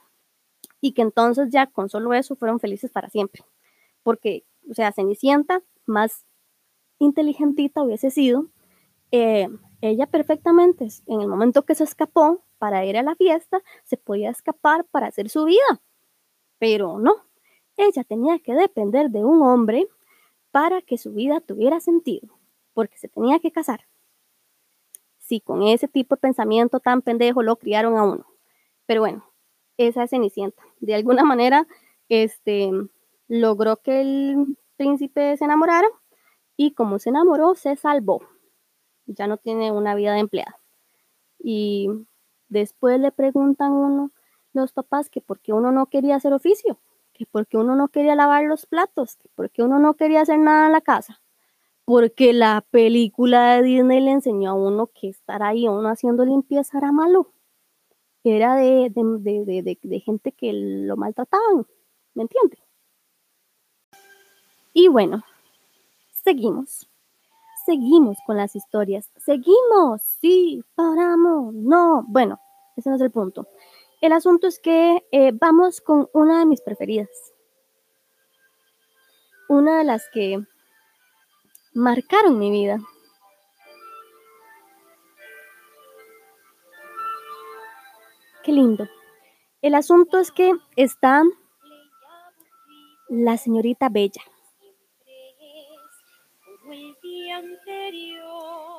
[0.82, 3.44] y que entonces ya con solo eso fueron felices para siempre.
[4.04, 6.26] Porque, o sea, Cenicienta, más
[7.00, 8.48] inteligentita hubiese sido,
[9.12, 9.48] eh,
[9.82, 14.30] ella perfectamente, en el momento que se escapó para ir a la fiesta, se podía
[14.30, 15.82] escapar para hacer su vida.
[16.60, 17.16] Pero no,
[17.78, 19.88] ella tenía que depender de un hombre
[20.52, 22.38] para que su vida tuviera sentido,
[22.74, 23.88] porque se tenía que casar.
[25.20, 28.26] Sí, con ese tipo de pensamiento tan pendejo lo criaron a uno.
[28.86, 29.29] Pero bueno,
[29.80, 30.62] esa es Cenicienta.
[30.82, 31.66] De alguna manera,
[32.10, 32.70] este,
[33.28, 35.88] logró que el príncipe se enamorara
[36.58, 38.22] y como se enamoró, se salvó.
[39.06, 40.60] Ya no tiene una vida de empleada.
[41.40, 41.90] Y
[42.50, 44.12] después le preguntan uno
[44.52, 46.80] los papás que por qué uno no quería hacer oficio,
[47.14, 50.22] que por qué uno no quería lavar los platos, que por qué uno no quería
[50.22, 51.22] hacer nada en la casa.
[51.86, 56.78] Porque la película de Disney le enseñó a uno que estar ahí uno haciendo limpieza
[56.80, 57.32] era malo
[58.24, 61.66] era de, de, gente que lo maltrataban,
[62.14, 62.58] ¿me entiende?
[64.74, 65.24] Y bueno,
[66.12, 66.90] seguimos.
[67.66, 69.10] Seguimos con las historias.
[69.18, 72.04] Seguimos, sí, paramos, no.
[72.08, 72.40] Bueno,
[72.76, 73.48] ese no es el punto.
[74.02, 77.10] El asunto es que eh, vamos con una de mis preferidas.
[79.50, 80.42] Una de las que
[81.74, 82.80] marcaron mi vida.
[88.52, 88.88] Lindo.
[89.62, 91.24] El asunto es que está
[93.10, 94.22] la señorita Bella.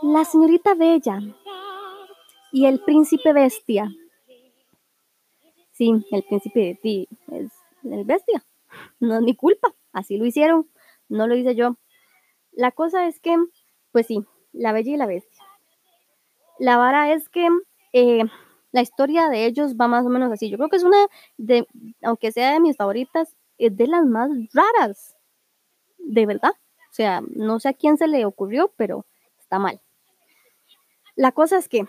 [0.02, 1.20] La señorita Bella
[2.52, 3.90] y el príncipe bestia.
[5.72, 7.52] Sí, el príncipe es
[7.84, 8.44] el bestia.
[8.98, 9.74] No es mi culpa.
[9.92, 10.70] Así lo hicieron.
[11.08, 11.76] No lo hice yo.
[12.52, 13.36] La cosa es que,
[13.92, 15.44] pues sí, la bella y la bestia.
[16.58, 17.48] La vara es que
[17.92, 18.24] eh,
[18.72, 20.50] la historia de ellos va más o menos así.
[20.50, 20.98] Yo creo que es una
[21.36, 21.66] de,
[22.02, 25.16] aunque sea de mis favoritas, es de las más raras.
[25.98, 26.52] De verdad.
[26.90, 29.06] O sea, no sé a quién se le ocurrió, pero
[29.38, 29.80] está mal.
[31.14, 31.86] La cosa es que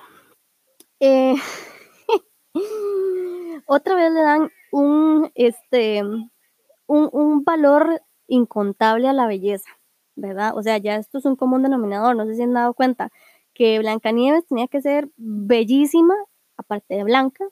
[0.99, 1.35] eh,
[3.65, 9.69] otra vez le dan un, este, un, un valor incontable a la belleza,
[10.15, 10.55] ¿verdad?
[10.55, 13.11] O sea, ya esto es un común denominador, no sé si han dado cuenta
[13.53, 16.15] que Blancanieves tenía que ser bellísima
[16.57, 17.45] aparte de Blanca,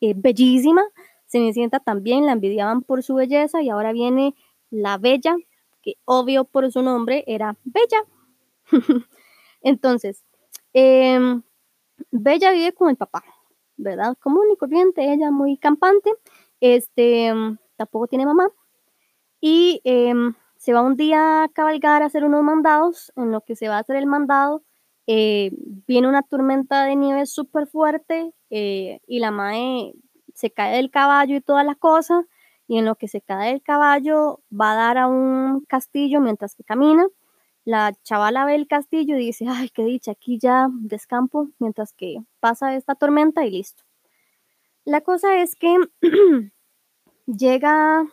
[0.00, 0.82] bellísima.
[1.26, 4.34] Cenicienta también la envidiaban por su belleza y ahora viene
[4.70, 5.36] la Bella,
[5.82, 8.04] que obvio por su nombre era Bella.
[9.62, 10.24] Entonces,
[10.72, 11.42] em,
[12.10, 13.22] Bella vive con el papá,
[13.76, 14.16] ¿verdad?
[14.20, 16.10] Común y corriente, ella muy campante,
[16.60, 17.32] este,
[17.76, 18.50] tampoco tiene mamá.
[19.40, 23.56] Y em, se va un día a cabalgar a hacer unos mandados, en lo que
[23.56, 24.62] se va a hacer el mandado,
[25.06, 25.50] eh,
[25.86, 29.94] viene una tormenta de nieve súper fuerte eh, y la mae
[30.34, 32.24] se cae del caballo y todas las cosas,
[32.68, 36.54] y en lo que se cae del caballo va a dar a un castillo mientras
[36.54, 37.06] que camina,
[37.64, 42.18] La chavala ve el castillo y dice, ay, qué dicha, aquí ya descampo mientras que
[42.40, 43.84] pasa esta tormenta y listo.
[44.84, 45.76] La cosa es que
[47.26, 48.04] llega,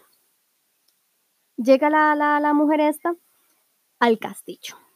[1.58, 3.15] llega la, la, la mujer esta
[4.00, 4.87] al castillo.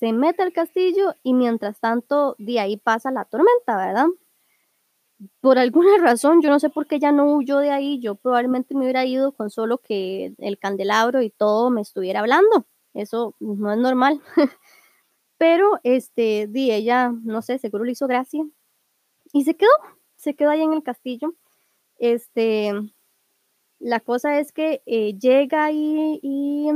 [0.00, 4.06] Se mete al castillo y mientras tanto de ahí pasa la tormenta, ¿verdad?
[5.42, 8.74] Por alguna razón, yo no sé por qué ya no huyó de ahí, yo probablemente
[8.74, 12.66] me hubiera ido con solo que el candelabro y todo me estuviera hablando.
[12.94, 14.22] Eso no es normal.
[15.36, 18.42] Pero este, di ella, no sé, seguro le hizo gracia.
[19.34, 19.70] Y se quedó,
[20.16, 21.34] se quedó ahí en el castillo.
[21.98, 22.72] Este,
[23.78, 26.70] la cosa es que eh, llega y,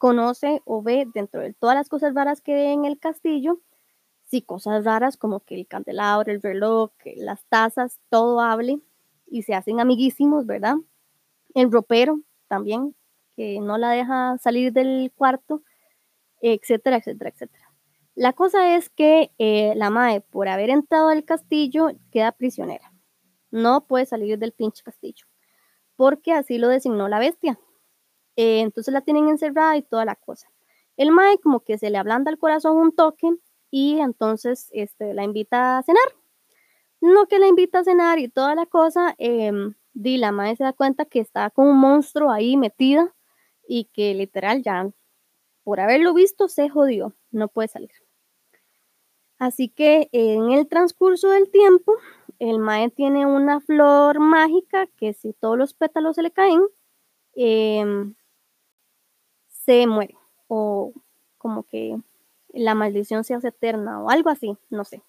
[0.00, 3.60] conoce o ve dentro de todas las cosas raras que ve en el castillo,
[4.24, 8.80] sí, cosas raras como que el candelabro, el reloj, las tazas, todo hable
[9.26, 10.76] y se hacen amiguísimos, ¿verdad?
[11.54, 12.96] El ropero también,
[13.36, 15.62] que no la deja salir del cuarto,
[16.40, 17.70] etcétera, etcétera, etcétera.
[18.14, 22.90] La cosa es que eh, la Mae, por haber entrado al castillo, queda prisionera.
[23.50, 25.26] No puede salir del pinche castillo,
[25.94, 27.58] porque así lo designó la bestia.
[28.42, 30.50] Eh, entonces la tienen encerrada y toda la cosa.
[30.96, 33.28] El Mae como que se le ablanda el corazón un toque
[33.70, 36.02] y entonces este, la invita a cenar.
[37.02, 39.52] No que la invita a cenar y toda la cosa, eh,
[39.92, 43.14] la Mae se da cuenta que está con un monstruo ahí metida
[43.68, 44.90] y que literal ya
[45.62, 47.92] por haberlo visto se jodió, no puede salir.
[49.38, 51.94] Así que en el transcurso del tiempo,
[52.38, 56.62] el Mae tiene una flor mágica que si todos los pétalos se le caen,
[57.34, 58.14] em,
[59.64, 60.16] se muere.
[60.48, 60.92] O
[61.38, 61.96] como que
[62.52, 65.02] la maldición se hace eterna o algo así, no sé.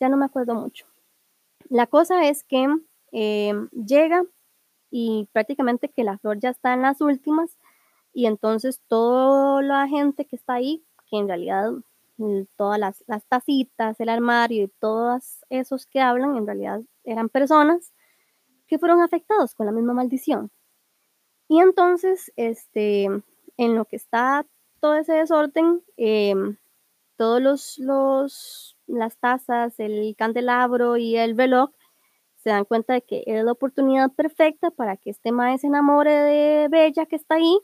[0.00, 0.86] Ya no me acuerdo mucho.
[1.68, 2.66] La cosa es que
[3.12, 4.24] em, llega
[4.90, 7.58] y prácticamente que la flor ya está en las últimas
[8.12, 11.72] y entonces toda la gente que está ahí, que en realidad
[12.16, 17.28] mm, todas las, las tacitas, el armario y todos esos que hablan, en realidad eran
[17.28, 17.92] personas
[18.66, 20.50] que fueron afectados con la misma maldición.
[21.48, 23.08] Y entonces, este,
[23.56, 24.46] en lo que está
[24.80, 26.56] todo ese desorden, em,
[27.16, 31.70] todos los, los, las tazas, el candelabro y el reloj
[32.36, 36.12] se dan cuenta de que es la oportunidad perfecta para que este maestro se enamore
[36.12, 37.58] de Bella que está ahí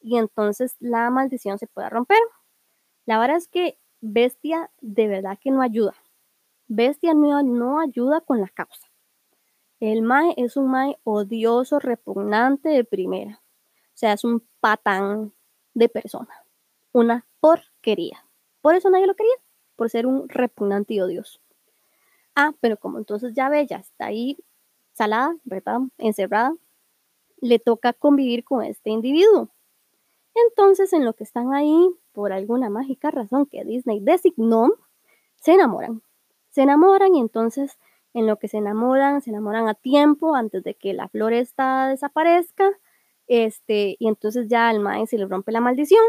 [0.00, 2.20] y entonces la maldición se puede romper.
[3.06, 5.94] La verdad es que Bestia de verdad que no ayuda.
[6.68, 8.88] Bestia no, no ayuda con la causa.
[9.80, 13.42] El Mae es un Mae odioso, repugnante de primera.
[14.00, 15.34] Sea, es un patán
[15.74, 16.42] de persona.
[16.90, 18.24] Una porquería.
[18.62, 19.34] Por eso nadie lo quería,
[19.76, 21.38] por ser un repugnante y odioso.
[22.34, 24.38] Ah, pero como entonces ya Bella está ahí
[24.94, 25.80] salada, ¿verdad?
[25.98, 26.56] Encerrada,
[27.42, 29.50] le toca convivir con este individuo.
[30.34, 34.70] Entonces, en lo que están ahí, por alguna mágica razón que Disney designó,
[35.36, 36.00] se enamoran.
[36.48, 37.78] Se enamoran y entonces
[38.14, 42.70] en lo que se enamoran, se enamoran a tiempo antes de que la floresta desaparezca.
[43.30, 46.02] Este, y entonces ya al maíz se le rompe la maldición,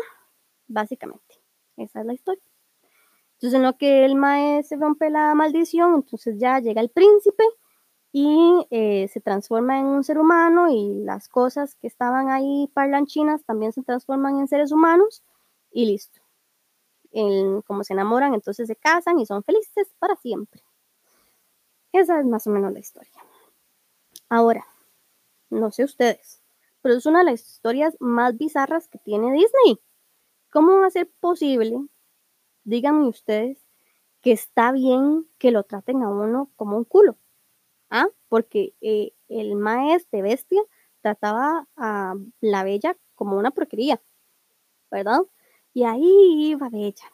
[0.67, 1.36] básicamente.
[1.77, 2.41] Esa es la historia.
[3.34, 7.43] Entonces, en lo que el maíz se rompe la maldición, entonces ya llega el príncipe
[8.12, 13.43] y eh, se transforma en un ser humano y las cosas que estaban ahí parlanchinas
[13.43, 15.23] también se transforman en seres humanos
[15.71, 16.21] y listo.
[17.67, 20.63] como se enamoran, entonces se casan y son felices para siempre.
[21.93, 23.13] Esa es más o menos la historia.
[24.27, 24.65] Ahora,
[25.51, 26.40] no sé ustedes,
[26.81, 29.79] pero es una de las historias más bizarras que tiene Disney.
[30.51, 31.77] ¿Cómo va a ser posible,
[32.63, 33.65] díganme ustedes,
[34.21, 37.17] que está bien que lo traten a uno como un culo?
[37.91, 38.07] ¿ah?
[38.29, 40.61] Porque eh, el maestro bestia
[41.01, 44.01] trataba a la bella como una porquería,
[44.89, 45.21] ¿verdad?
[45.73, 47.11] Y ahí iba Bella,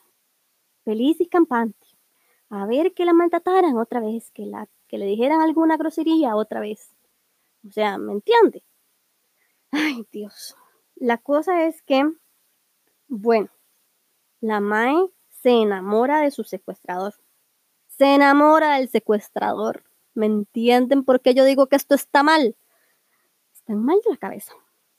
[0.83, 1.87] feliz y campante,
[2.49, 6.59] a ver que la maltrataran otra vez, que, la, que le dijeran alguna grosería otra
[6.61, 6.95] vez.
[7.67, 8.63] O sea, ¿me entiende?
[9.71, 10.55] Ay, Dios.
[10.95, 12.03] La cosa es que,
[13.07, 13.49] bueno,
[14.41, 14.95] la Mae
[15.29, 17.13] se enamora de su secuestrador.
[17.87, 19.83] Se enamora del secuestrador.
[20.13, 22.55] ¿Me entienden por qué yo digo que esto está mal?
[23.53, 24.53] Están mal de la cabeza.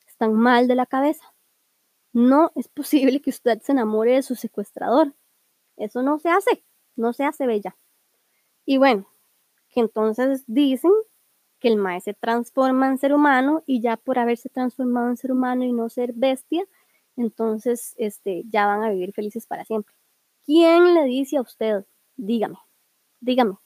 [0.07, 1.35] Están mal de la cabeza.
[2.13, 5.15] No es posible que usted se enamore de su secuestrador.
[5.77, 6.65] Eso no se hace.
[6.97, 7.77] No se hace bella.
[8.65, 9.09] Y bueno,
[9.69, 10.93] que entonces dicen
[11.59, 15.33] que el mae se transforma en ser humano y ya por haberse transformado en ser
[15.33, 16.65] humano y no ser bestia,
[17.17, 19.95] entonces este, ya van a vivir felices para siempre.
[20.45, 21.85] ¿Quién le dice a usted?
[22.17, 22.59] Dígame,
[23.21, 23.57] dígame,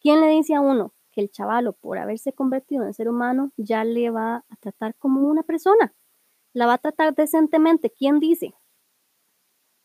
[0.00, 3.84] ¿Quién le dice a uno que el chavalo, por haberse convertido en ser humano, ya
[3.84, 5.94] le va a tratar como una persona?
[6.54, 7.90] La va a tratar decentemente.
[7.90, 8.54] ¿Quién dice?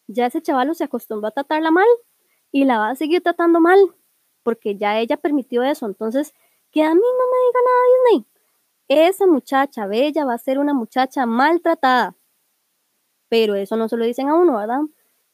[0.07, 1.87] ya ese chavalo se acostumbró a tratarla mal
[2.51, 3.79] y la va a seguir tratando mal
[4.43, 5.85] porque ya ella permitió eso.
[5.87, 6.33] Entonces,
[6.75, 8.27] que a mí no me diga nada Disney.
[8.89, 12.17] Esa muchacha bella va a ser una muchacha maltratada.
[13.29, 14.81] Pero eso no se lo dicen a uno, ¿verdad?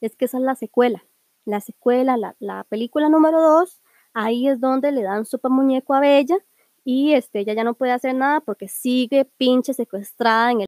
[0.00, 1.04] Es que esa es la secuela.
[1.44, 3.82] La secuela, la, la película número dos,
[4.14, 6.36] ahí es donde le dan super muñeco a Bella
[6.84, 10.66] y este, ella ya no puede hacer nada porque sigue pinche secuestrada en el,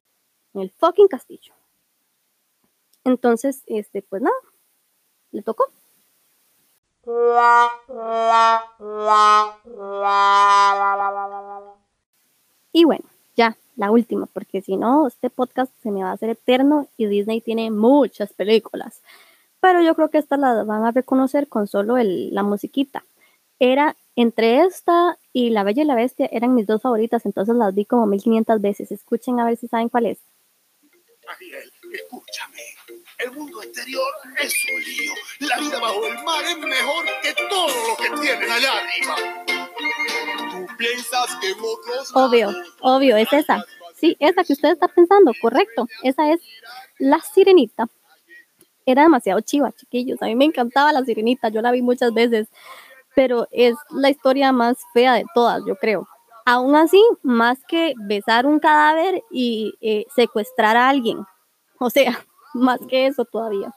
[0.55, 1.53] en el fucking castillo.
[3.05, 4.35] Entonces, este, pues nada,
[5.31, 5.67] le tocó.
[12.71, 16.29] Y bueno, ya, la última, porque si no, este podcast se me va a hacer
[16.31, 19.01] eterno y Disney tiene muchas películas.
[19.59, 23.05] Pero yo creo que estas las van a reconocer con solo el, la musiquita.
[23.59, 27.75] Era entre esta y La Bella y la Bestia, eran mis dos favoritas, entonces las
[27.75, 28.91] vi como 1500 veces.
[28.91, 30.19] Escuchen a ver si saben cuál es.
[31.27, 32.61] Ariel, escúchame.
[33.17, 35.13] El mundo exterior es un lío.
[35.39, 39.15] La vida bajo el mar es mejor que todo lo que tienen allá arriba.
[40.51, 42.11] Tú piensas que otros.
[42.13, 42.49] Obvio,
[42.81, 43.63] obvio, es esa.
[43.95, 45.87] Sí, esa que usted está pensando, correcto.
[46.03, 46.41] Esa es
[46.99, 47.87] La Sirenita.
[48.85, 50.21] Era demasiado chiva, chiquillos.
[50.21, 52.49] A mí me encantaba La Sirenita, yo la vi muchas veces.
[53.15, 56.07] Pero es la historia más fea de todas, yo creo.
[56.45, 61.25] Aún así, más que besar un cadáver y eh, secuestrar a alguien.
[61.79, 62.25] O sea,
[62.55, 63.73] más que eso todavía.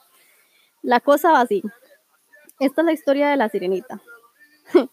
[0.81, 1.61] La cosa va así.
[2.59, 4.01] Esta es la historia de la sirenita.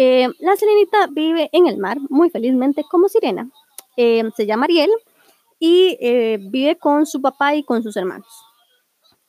[0.00, 3.50] Eh, la sirenita vive en el mar muy felizmente como sirena.
[3.96, 4.90] Eh, se llama Ariel
[5.58, 8.28] y eh, vive con su papá y con sus hermanos.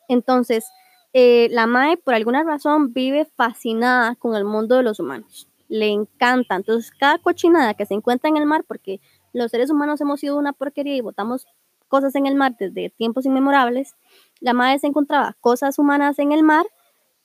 [0.07, 0.67] Entonces,
[1.11, 5.49] la Mae por alguna razón vive fascinada con el mundo de los humanos.
[5.69, 6.57] Le encanta.
[6.57, 9.01] Entonces, cada cochinada que se encuentra en el mar, porque
[9.33, 11.47] los seres humanos hemos sido una porquería y botamos
[11.89, 13.95] cosas en el mar desde tiempos inmemorables,
[14.39, 16.65] la madre se encontraba cosas humanas en el mar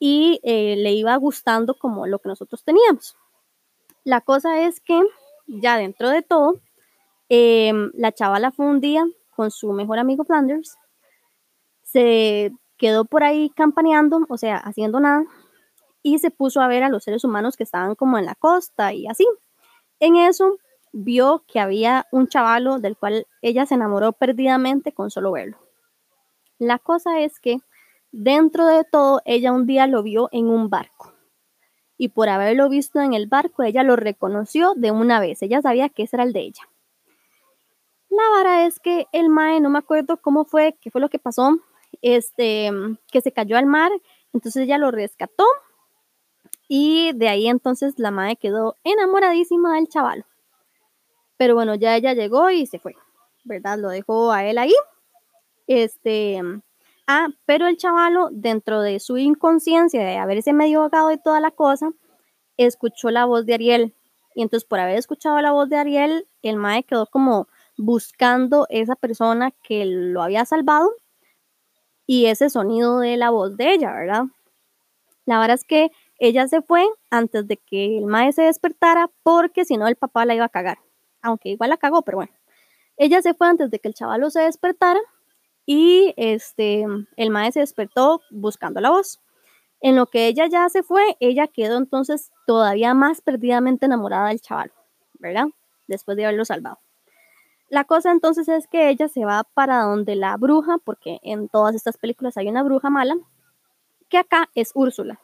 [0.00, 3.16] y eh, le iba gustando como lo que nosotros teníamos.
[4.02, 5.00] La cosa es que
[5.46, 6.60] ya dentro de todo,
[7.28, 10.76] em, la chavala fue un día con su mejor amigo Flanders,
[11.82, 15.24] se quedó por ahí campaneando, o sea, haciendo nada,
[16.02, 18.92] y se puso a ver a los seres humanos que estaban como en la costa
[18.92, 19.26] y así.
[20.00, 20.58] En eso
[20.96, 25.58] vio que había un chavalo del cual ella se enamoró perdidamente con solo verlo.
[26.58, 27.58] La cosa es que
[28.12, 31.12] dentro de todo, ella un día lo vio en un barco.
[31.96, 35.42] Y por haberlo visto en el barco, ella lo reconoció de una vez.
[35.42, 36.62] Ella sabía que ese era el de ella.
[38.08, 41.18] La vara es que el mae, no me acuerdo cómo fue, qué fue lo que
[41.18, 41.58] pasó,
[42.02, 42.70] este,
[43.10, 43.90] que se cayó al mar,
[44.32, 45.44] entonces ella lo rescató
[46.68, 50.24] y de ahí entonces la mae quedó enamoradísima del chavalo.
[51.44, 52.96] Pero bueno, ya ella llegó y se fue,
[53.44, 53.76] ¿verdad?
[53.78, 54.72] Lo dejó a él ahí.
[55.66, 56.40] Este,
[57.06, 61.50] ah, pero el chavalo, dentro de su inconsciencia de haberse medio ahogado y toda la
[61.50, 61.92] cosa,
[62.56, 63.94] escuchó la voz de Ariel.
[64.34, 68.96] Y entonces por haber escuchado la voz de Ariel, el mae quedó como buscando esa
[68.96, 70.94] persona que lo había salvado
[72.06, 74.24] y ese sonido de la voz de ella, ¿verdad?
[75.26, 79.66] La verdad es que ella se fue antes de que el mae se despertara porque
[79.66, 80.78] si no el papá la iba a cagar
[81.24, 82.32] aunque igual la cagó, pero bueno.
[82.96, 85.00] Ella se fue antes de que el chavalo se despertara
[85.66, 86.84] y este,
[87.16, 89.20] el maestro se despertó buscando la voz.
[89.80, 94.40] En lo que ella ya se fue, ella quedó entonces todavía más perdidamente enamorada del
[94.40, 94.72] chavalo,
[95.14, 95.46] ¿verdad?
[95.88, 96.78] Después de haberlo salvado.
[97.68, 101.74] La cosa entonces es que ella se va para donde la bruja, porque en todas
[101.74, 103.16] estas películas hay una bruja mala,
[104.08, 105.18] que acá es Úrsula.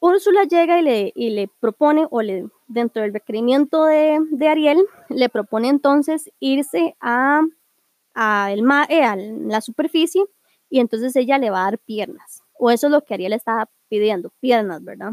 [0.00, 5.28] Úrsula llega y le, y le propone, o le, dentro del requerimiento de, Ariel, le
[5.28, 7.42] propone entonces irse a,
[8.50, 10.24] el eh, a la superficie
[10.70, 12.42] y entonces ella le va a dar piernas.
[12.54, 15.12] O eso es lo que Ariel estaba pidiendo, piernas, ¿verdad?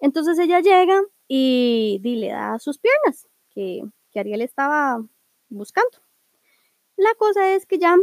[0.00, 5.02] Entonces ella llega y, le da sus piernas que, que Ariel estaba
[5.48, 5.98] buscando.
[6.96, 7.96] La cosa es que ya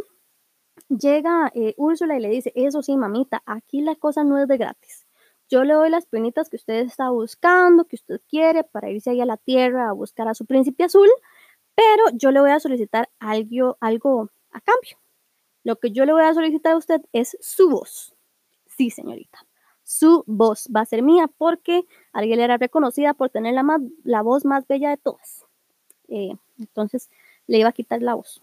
[0.89, 4.57] llega eh, Úrsula y le dice, eso sí, mamita, aquí la cosa no es de
[4.57, 5.02] gratis
[5.53, 9.21] yo le doy las penitas que usted está buscando, que usted quiere para irse ahí
[9.21, 11.07] a la tierra a buscar a su príncipe azul,
[11.75, 14.97] pero yo le voy a solicitar algo, algo a cambio.
[15.63, 18.15] Lo que yo le voy a solicitar a usted es su voz.
[18.65, 19.45] Sí, señorita.
[19.83, 21.83] Su voz va a ser mía porque
[22.13, 25.45] Ariel era reconocida por tener la, la voz más bella de todas.
[26.07, 27.11] Eh, entonces
[27.45, 28.41] le iba a quitar la voz.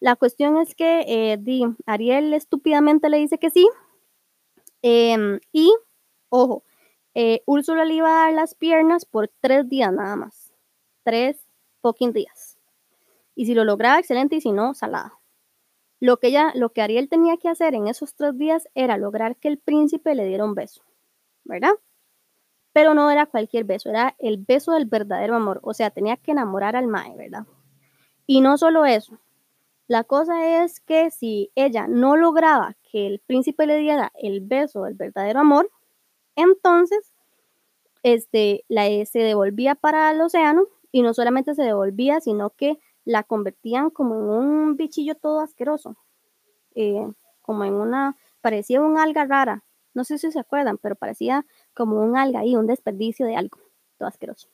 [0.00, 1.38] La cuestión es que eh,
[1.84, 3.68] Ariel estúpidamente le dice que sí.
[4.80, 5.70] Em, y
[6.36, 6.64] Ojo,
[7.14, 10.52] eh, Úrsula le iba a dar las piernas por tres días nada más.
[11.04, 11.46] Tres
[11.80, 12.58] fucking días.
[13.36, 15.20] Y si lo lograba, excelente, y si no, salada.
[16.00, 19.36] Lo que, ella, lo que Ariel tenía que hacer en esos tres días era lograr
[19.36, 20.82] que el príncipe le diera un beso,
[21.44, 21.74] ¿verdad?
[22.72, 25.60] Pero no era cualquier beso, era el beso del verdadero amor.
[25.62, 27.46] O sea, tenía que enamorar al Mae, ¿verdad?
[28.26, 29.20] Y no solo eso.
[29.86, 34.82] La cosa es que si ella no lograba que el príncipe le diera el beso
[34.82, 35.70] del verdadero amor,
[36.36, 37.12] entonces
[38.02, 43.22] este, la, se devolvía para el océano y no solamente se devolvía, sino que la
[43.22, 45.96] convertían como en un bichillo todo asqueroso,
[46.74, 47.06] eh,
[47.42, 49.64] como en una, parecía un alga rara,
[49.94, 53.58] no sé si se acuerdan, pero parecía como un alga ahí, un desperdicio de algo,
[53.98, 54.48] todo asqueroso.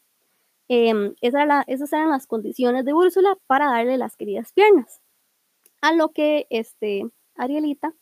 [0.68, 5.00] Em, esas eran las condiciones de Úrsula para darle las queridas piernas.
[5.80, 7.92] A lo que este, Arielita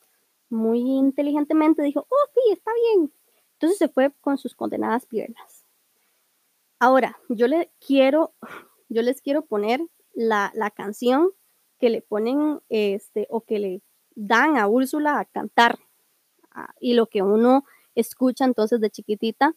[0.51, 3.13] muy inteligentemente dijo, oh sí, está bien.
[3.59, 5.67] Entonces se fue con sus condenadas piernas.
[6.79, 8.33] Ahora, yo le quiero,
[8.89, 9.81] yo les quiero poner
[10.15, 11.33] la, canción
[11.81, 13.83] que le ponen este, o que le
[14.15, 15.81] dan a Úrsula a cantar.
[16.53, 17.65] Ah, y lo que uno
[17.97, 19.57] escucha entonces de chiquitita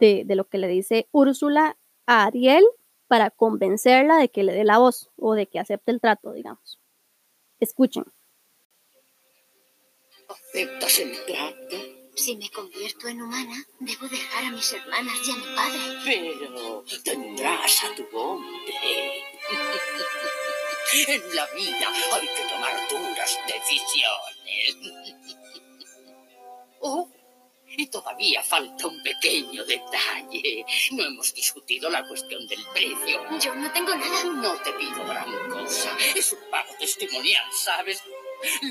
[0.00, 2.64] de, de, lo que le dice Úrsula a Ariel
[3.06, 6.80] para convencerla de que le dé la voz o de que acepte el trato, digamos.
[7.60, 8.04] Escuchen.
[10.28, 11.87] ¿Aceptas el trato?
[12.18, 15.80] Si me convierto en humana, debo dejar a mis hermanas y a mi padre.
[16.04, 18.74] Pero tendrás a tu hombre.
[21.06, 24.76] En la vida hay que tomar duras decisiones.
[26.80, 27.10] Oh,
[27.76, 30.64] y todavía falta un pequeño detalle.
[30.92, 33.38] No hemos discutido la cuestión del precio.
[33.40, 34.24] Yo no tengo nada.
[34.24, 35.96] No te pido gran cosa.
[36.14, 38.00] Es un pago testimonial, ¿sabes?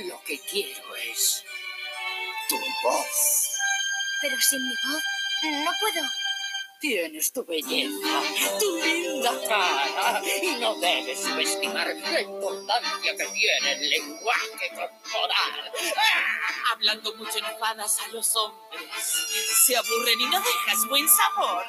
[0.08, 1.44] Lo que quiero es
[2.50, 3.50] tu voz.
[4.22, 5.04] Pero sin mi voz
[5.66, 6.08] no puedo.
[6.80, 8.22] Tienes tu belleza,
[8.60, 15.72] tu linda cara, y no debes subestimar la importancia que tiene el lenguaje corporal.
[15.98, 16.74] ¡Ah!
[16.74, 18.92] Hablando mucho enfadas a los hombres.
[19.66, 21.66] Se aburren y no dejas buen sabor.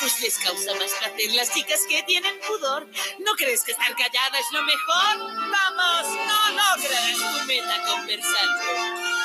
[0.00, 2.88] Pues les causa más placer las chicas que tienen pudor.
[3.20, 5.18] ¿No crees que estar callada es lo mejor?
[5.18, 9.15] Vamos, no logras tu meta conversando.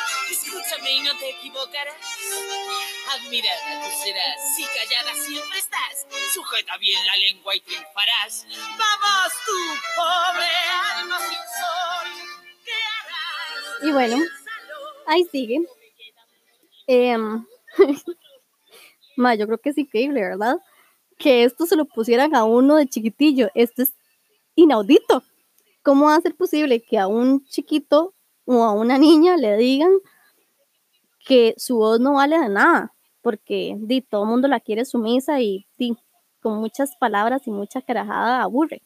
[7.94, 8.46] Y.
[8.78, 9.52] Vamos tú,
[9.96, 10.48] pobre
[11.00, 11.18] alma
[12.66, 13.84] ¿qué harás?
[13.84, 14.18] Y bueno,
[15.08, 15.62] ahí sigue.
[16.88, 17.18] Eh,
[19.16, 20.58] ma, yo creo que es increíble, ¿verdad?
[21.18, 23.50] Que esto se lo pusieran a uno de chiquitillo.
[23.56, 23.94] Esto es
[24.56, 25.24] inaudito.
[25.84, 28.14] ¿Cómo va a ser posible que a un chiquito
[28.46, 29.92] o a una niña le digan
[31.26, 35.42] que su voz no vale de nada, porque di, todo el mundo la quiere sumisa
[35.42, 35.98] y di,
[36.42, 38.82] con muchas palabras y mucha carajada aburre.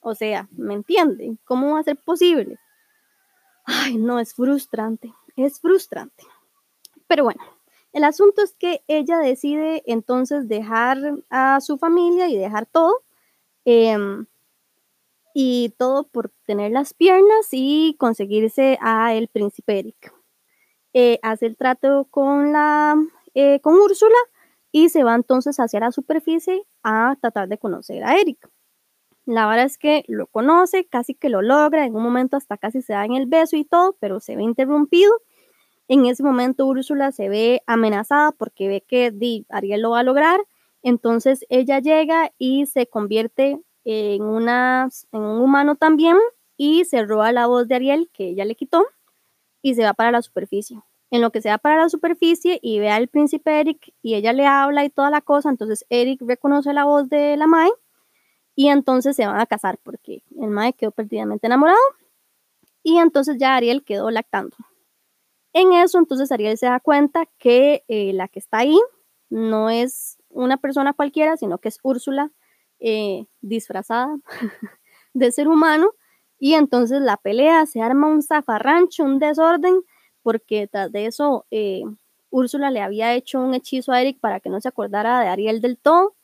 [0.00, 1.38] O sea, ¿me entienden?
[1.44, 2.58] ¿Cómo va a ser posible?
[3.64, 6.24] Ay, no, es frustrante, es frustrante.
[7.06, 7.42] Pero bueno,
[7.92, 10.98] el asunto es que ella decide entonces dejar
[11.30, 13.02] a su familia y dejar todo.
[13.64, 14.26] Em,
[15.34, 20.17] y todo por tener las piernas y conseguirse a el príncipe Eric.
[20.94, 22.96] Eh, hace el trato con, la,
[23.34, 24.16] eh, con Úrsula
[24.72, 28.48] y se va entonces hacia la superficie a tratar de conocer a Eric.
[29.26, 32.80] La verdad es que lo conoce, casi que lo logra, en un momento hasta casi
[32.80, 35.12] se da en el beso y todo, pero se ve interrumpido.
[35.88, 40.02] En ese momento Úrsula se ve amenazada porque ve que Di, Ariel lo va a
[40.02, 40.40] lograr,
[40.82, 46.16] entonces ella llega y se convierte en, una, en un humano también
[46.56, 48.86] y se roba la voz de Ariel que ella le quitó
[49.62, 50.80] y se va para la superficie.
[51.10, 54.32] En lo que se va para la superficie y ve al príncipe Eric y ella
[54.32, 57.70] le habla y toda la cosa, entonces Eric reconoce la voz de la Mae
[58.54, 61.78] y entonces se van a casar porque el Mae quedó perdidamente enamorado
[62.82, 64.56] y entonces ya Ariel quedó lactando.
[65.52, 68.78] En eso entonces Ariel se da cuenta que eh, la que está ahí
[69.30, 72.32] no es una persona cualquiera, sino que es Úrsula
[72.80, 74.16] eh, disfrazada
[75.14, 75.92] de ser humano
[76.38, 79.82] y entonces la pelea se arma un zafarrancho, un desorden,
[80.22, 81.82] porque tras de eso eh,
[82.30, 85.60] Úrsula le había hecho un hechizo a Eric para que no se acordara de Ariel
[85.60, 86.14] del todo.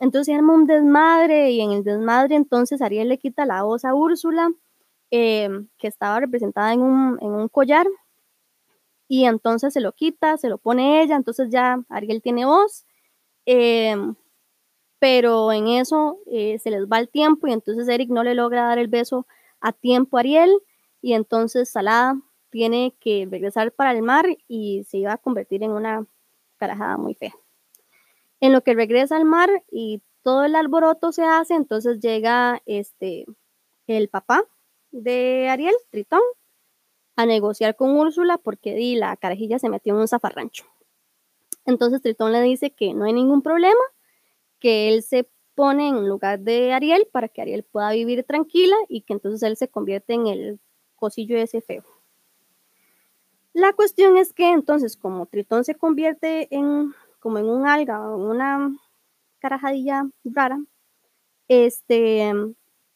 [0.00, 3.84] Entonces se arma un desmadre y en el desmadre entonces Ariel le quita la voz
[3.84, 4.50] a Úrsula,
[5.10, 7.86] eh, que estaba representada en un, en un collar,
[9.08, 12.84] y entonces se lo quita, se lo pone ella, entonces ya Ariel tiene voz.
[13.46, 13.96] Eh,
[14.98, 18.64] pero en eso eh, se les va el tiempo y entonces Eric no le logra
[18.64, 19.26] dar el beso
[19.60, 20.50] a tiempo a Ariel
[21.00, 22.20] y entonces Salada
[22.50, 26.06] tiene que regresar para el mar y se iba a convertir en una
[26.56, 27.34] carajada muy fea.
[28.40, 33.26] En lo que regresa al mar y todo el alboroto se hace, entonces llega este
[33.86, 34.44] el papá
[34.90, 36.20] de Ariel, Tritón,
[37.16, 40.64] a negociar con Úrsula porque di, la carajilla se metió en un zafarrancho.
[41.64, 43.80] Entonces Tritón le dice que no hay ningún problema,
[44.60, 49.02] que él se pone en lugar de Ariel para que Ariel pueda vivir tranquila y
[49.02, 50.60] que entonces él se convierte en el
[50.94, 51.84] cosillo ese feo.
[53.52, 58.16] La cuestión es que entonces como Tritón se convierte en como en un alga o
[58.16, 58.70] una
[59.40, 60.62] carajadilla rara,
[61.48, 62.32] este,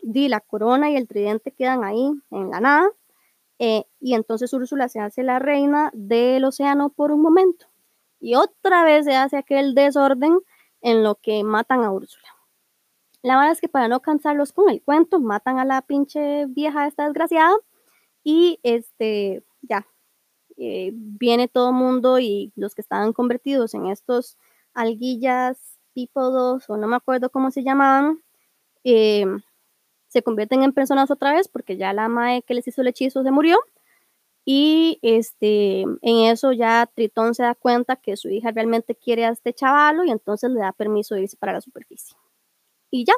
[0.00, 2.90] di la corona y el tridente quedan ahí en la nada
[3.58, 7.66] eh, y entonces Úrsula se hace la reina del océano por un momento
[8.20, 10.38] y otra vez se hace aquel desorden
[10.82, 12.28] en lo que matan a Úrsula.
[13.22, 16.86] La verdad es que para no cansarlos con el cuento, matan a la pinche vieja
[16.86, 17.56] esta desgraciada
[18.24, 19.86] y este, ya,
[20.56, 24.38] eh, viene todo mundo y los que estaban convertidos en estos
[24.74, 28.22] alguillas pípodos o no me acuerdo cómo se llamaban,
[28.84, 29.26] eh,
[30.08, 33.22] se convierten en personas otra vez porque ya la mae que les hizo el hechizo
[33.22, 33.58] se murió
[34.44, 39.30] y este, en eso ya Tritón se da cuenta que su hija realmente quiere a
[39.30, 42.16] este chavalo y entonces le da permiso de irse para la superficie.
[42.90, 43.14] Y ya,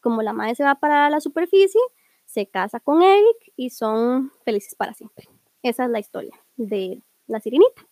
[0.00, 1.80] como la madre se va para la superficie,
[2.24, 5.28] se casa con Eric y son felices para siempre.
[5.62, 7.86] Esa es la historia de la sirenita.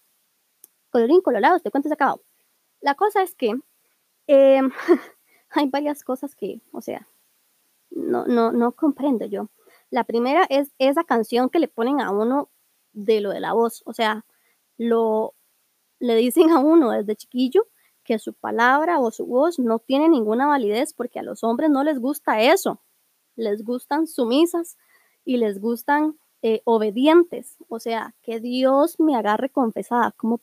[0.90, 2.22] Colorín colorado, este cuento se acabado.
[2.80, 3.54] La cosa es que
[4.26, 4.70] em,
[5.50, 7.08] hay varias cosas que, o sea,
[7.90, 9.48] no, no, no comprendo yo.
[9.90, 12.50] La primera es esa canción que le ponen a uno
[12.92, 13.82] de lo de la voz.
[13.86, 14.24] O sea,
[14.78, 15.34] lo
[16.02, 17.68] le dicen a uno desde chiquillo
[18.02, 21.84] que su palabra o su voz no tiene ninguna validez porque a los hombres no
[21.84, 22.82] les gusta eso.
[23.36, 24.76] Les gustan sumisas
[25.24, 27.56] y les gustan eh, obedientes.
[27.68, 30.12] O sea, que Dios me agarre confesada.
[30.16, 30.40] ¿Cómo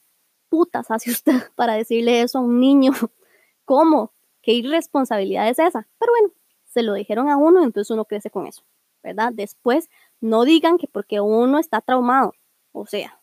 [0.47, 2.91] putas hace usted para decirle eso a un niño?
[3.65, 4.13] ¿Cómo?
[4.41, 5.87] ¿Qué irresponsabilidad es esa?
[5.99, 6.33] Pero bueno,
[6.65, 8.63] se lo dijeron a uno, entonces uno crece con eso,
[9.03, 9.33] ¿verdad?
[9.33, 9.89] Después,
[10.21, 12.33] no digan que porque uno está traumado,
[12.79, 13.19] o sea,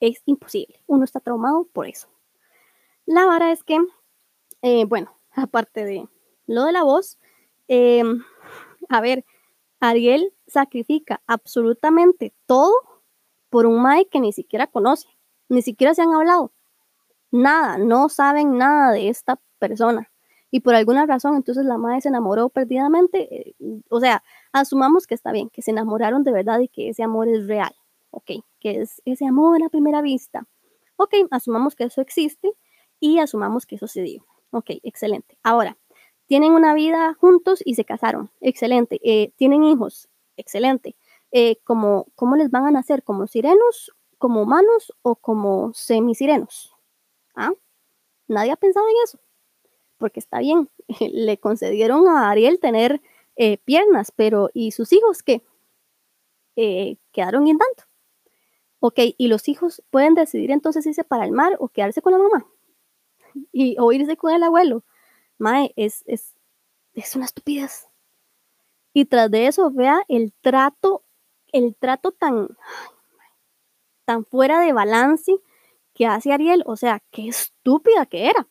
[0.00, 0.82] es imposible.
[0.86, 2.08] Uno está traumado por eso.
[3.06, 3.78] La vara es que,
[4.62, 6.08] eh, bueno, aparte de
[6.46, 7.18] lo de la voz,
[7.68, 8.22] em,
[8.88, 9.24] a ver,
[9.80, 12.72] Ariel sacrifica absolutamente todo
[13.50, 15.08] por un Mike que ni siquiera conoce,
[15.48, 16.52] ni siquiera se han hablado.
[17.30, 20.10] Nada, no saben nada de esta persona.
[20.50, 23.50] Y por alguna razón, entonces la madre se enamoró perdidamente.
[23.50, 23.54] Eh,
[23.90, 27.28] o sea, asumamos que está bien, que se enamoraron de verdad y que ese amor
[27.28, 27.74] es real
[28.14, 30.46] ok, que es ese amor a primera vista.
[30.96, 32.52] Ok, asumamos que eso existe
[33.00, 34.26] y asumamos que eso se dio.
[34.50, 35.36] Ok, excelente.
[35.42, 35.76] Ahora,
[36.26, 38.30] tienen una vida juntos y se casaron.
[38.40, 39.00] Excelente.
[39.02, 40.08] Eh, tienen hijos.
[40.36, 40.96] Excelente.
[41.32, 42.06] Eh, ¿cómo,
[42.36, 43.02] les van a nacer?
[43.02, 46.74] ¿Como sirenos, como humanos o como semisirenos?
[47.34, 47.52] ¿Ah?
[48.28, 49.18] Nadie ha pensado en eso.
[49.98, 53.02] Porque está bien, le concedieron a Ariel tener
[53.36, 55.42] eh, piernas, pero ¿y sus hijos qué?
[57.12, 57.82] quedaron guindando.
[58.86, 62.18] Ok, y los hijos pueden decidir entonces irse para el mar o quedarse con la
[62.18, 62.46] mamá.
[63.50, 64.84] Y, o irse con el abuelo.
[65.38, 66.34] Mae, es, es,
[66.92, 67.88] es una estupidez.
[68.92, 71.02] Y tras de eso, vea el trato,
[71.50, 72.58] el trato tan,
[74.04, 75.32] tan fuera de balance
[75.94, 76.62] que hace Ariel.
[76.66, 78.48] O sea, qué estúpida que era.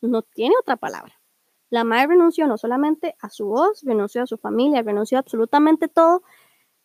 [0.00, 1.20] No tiene otra palabra.
[1.68, 5.86] La madre renunció no solamente a su voz, renunció a su familia, renunció a absolutamente
[5.86, 6.24] todo.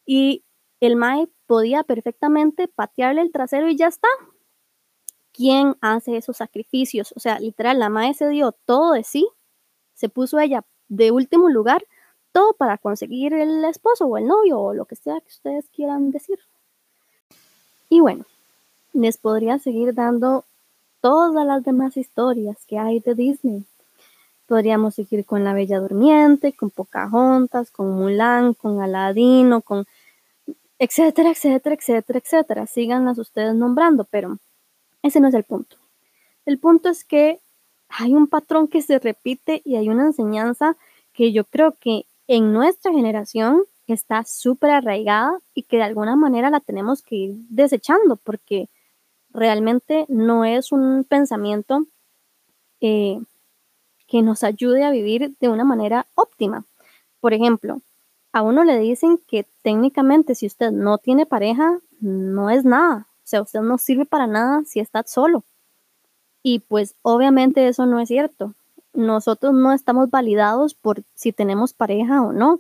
[0.06, 0.46] Y
[0.80, 4.08] el Mae podía perfectamente patearle el trasero y ya está.
[5.34, 7.14] ¿Quién hace esos sacrificios?
[7.16, 9.28] O sea, literal, la Mae se dio todo de sí,
[9.94, 11.86] se puso ella de último lugar,
[12.32, 16.12] todo para conseguir el esposo o el novio o lo que sea que ustedes quieran
[16.12, 16.40] decir.
[17.90, 18.26] Y bueno,
[18.94, 20.46] les podría seguir dando
[21.02, 23.66] todas las demás historias que hay de Disney.
[24.48, 29.86] Podríamos seguir con La Bella Durmiente, con Pocahontas, con Mulan, con Aladino, con
[30.80, 32.68] etcétera, etcétera, etcétera, etcétera.
[32.68, 34.38] Síganlas ustedes nombrando, pero
[35.02, 35.78] ese no es el punto.
[36.46, 37.40] El punto es que
[37.90, 40.76] hay un patrón que se repite y hay una enseñanza
[41.14, 46.50] que yo creo que en nuestra generación está súper arraigada y que de alguna manera
[46.50, 48.68] la tenemos que ir desechando porque
[49.30, 51.86] realmente no es un pensamiento
[52.82, 53.20] eh,
[54.08, 56.66] que nos ayude a vivir de una manera óptima.
[57.20, 57.82] Por ejemplo,
[58.36, 63.08] a uno le dicen que técnicamente si usted no tiene pareja, no es nada.
[63.20, 65.46] O sea, usted no sirve para nada si está solo.
[66.44, 68.54] Y pues obviamente eso no es cierto.
[68.94, 72.60] Nosotros no estamos validados por si tenemos pareja o no.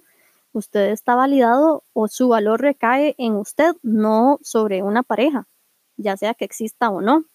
[0.53, 5.45] Usted está validado o su valor recae en usted, no sobre una pareja,
[5.97, 7.25] ya sea que exista o no.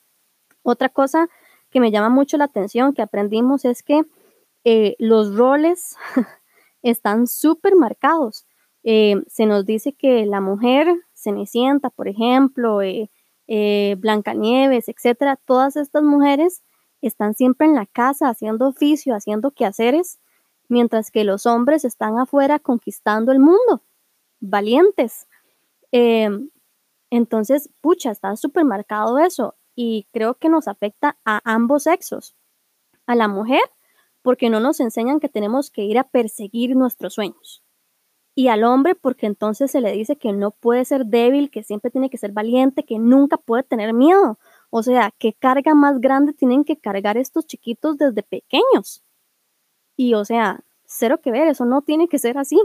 [0.62, 1.28] Otra cosa
[1.68, 4.06] que me llama mucho la atención que aprendimos es que
[4.64, 5.98] eh, los roles
[6.82, 8.46] están súper marcados.
[8.82, 13.10] Eh, se nos dice que la mujer, Cenicienta, por ejemplo, eh,
[13.46, 16.62] eh, Blancanieves, etcétera, todas estas mujeres
[17.02, 20.18] están siempre en la casa haciendo oficio, haciendo quehaceres,
[20.68, 23.82] mientras que los hombres están afuera conquistando el mundo,
[24.40, 25.26] valientes.
[27.10, 32.36] Entonces, pucha, está súper marcado eso y creo que nos afecta a ambos sexos.
[33.06, 33.62] A la mujer,
[34.22, 37.62] porque no nos enseñan que tenemos que ir a perseguir nuestros sueños.
[38.34, 41.90] Y al hombre, porque entonces se le dice que no puede ser débil, que siempre
[41.90, 44.38] tiene que ser valiente, que nunca puede tener miedo.
[44.70, 49.02] O sea, ¿qué carga más grande tienen que cargar estos chiquitos desde pequeños?
[49.96, 52.60] Y o sea, cero que ver, eso no tiene que ser así.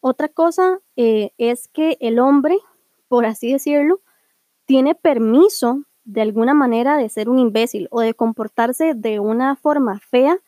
[0.00, 2.58] Otra cosa eh, es que el hombre,
[3.08, 4.00] por así decirlo,
[4.66, 10.00] tiene permiso de alguna manera de ser un imbécil o de comportarse de una forma
[10.00, 10.38] fea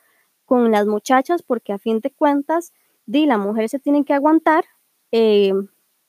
[0.53, 2.75] con las muchachas porque a fin de cuentas,
[3.07, 4.67] di, la mujer se tiene que aguantar
[5.11, 5.55] eh,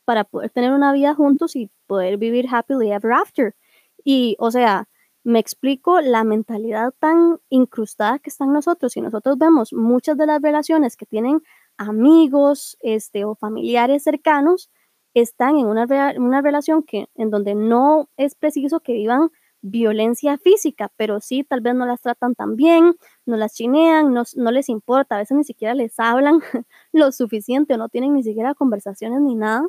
[0.04, 3.56] para poder tener una vida juntos y poder vivir happily ever after.
[4.04, 4.90] Y, o sea,
[5.24, 8.98] me explico la mentalidad tan incrustada que están nosotros.
[8.98, 11.42] Y nosotros vemos muchas de las relaciones que tienen
[11.78, 14.70] amigos este, o familiares cercanos,
[15.14, 15.86] están en una,
[16.18, 19.30] una relación que, en donde no es preciso que vivan
[19.64, 22.96] violencia física, pero sí, tal vez no las tratan tan bien,
[23.26, 26.42] no las chinean, no, les importa, a veces ni siquiera les hablan
[26.92, 29.66] lo suficiente o no tienen ni siquiera conversaciones ni nada.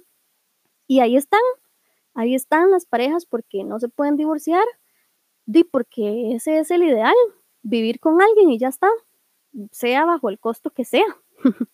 [0.88, 1.40] Y ahí están,
[2.12, 4.64] ahí están las parejas porque no se pueden divorciar,
[5.46, 7.14] di porque ese es el ideal,
[7.62, 8.88] vivir con alguien y ya está,
[9.70, 11.06] sea bajo el costo que sea.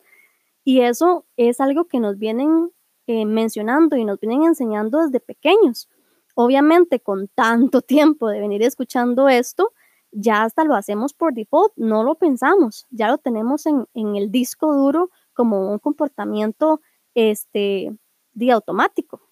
[0.62, 2.71] y eso es algo que nos vienen
[3.07, 5.89] eh, mencionando y nos vienen enseñando desde pequeños.
[6.35, 9.72] Obviamente, con tanto tiempo de venir escuchando esto,
[10.12, 14.31] ya hasta lo hacemos por default, no lo pensamos, ya lo tenemos en, en el
[14.31, 16.81] disco duro como un comportamiento
[17.14, 17.97] este,
[18.33, 19.22] de automático.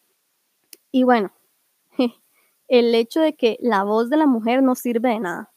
[0.93, 1.33] Y bueno,
[2.69, 5.53] el hecho de que la voz de la mujer no sirve de nada.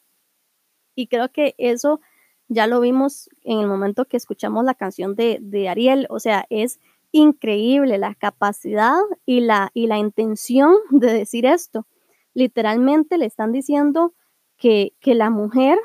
[0.96, 2.02] Y creo que eso
[2.48, 6.46] ya lo vimos en el momento que escuchamos la canción de, de Ariel, o sea,
[6.50, 6.82] es
[7.12, 11.88] increíble la capacidad y la, y la intención de decir esto.
[12.34, 14.14] Literalmente le están diciendo
[14.58, 15.78] que, que la mujer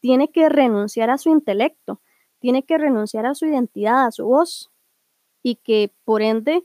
[0.00, 2.00] tiene que renunciar a su intelecto,
[2.38, 4.70] tiene que renunciar a su identidad, a su voz,
[5.42, 6.64] y que por ende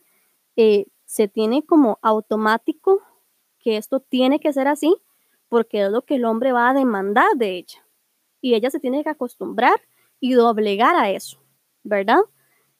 [0.55, 3.01] eh, se tiene como automático
[3.59, 4.95] que esto tiene que ser así,
[5.49, 7.85] porque es lo que el hombre va a demandar de ella.
[8.41, 9.79] Y ella se tiene que acostumbrar
[10.19, 11.39] y doblegar a eso,
[11.83, 12.19] ¿verdad?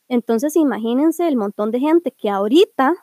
[0.08, 2.94] Entonces imagínense el montón de gente que ahorita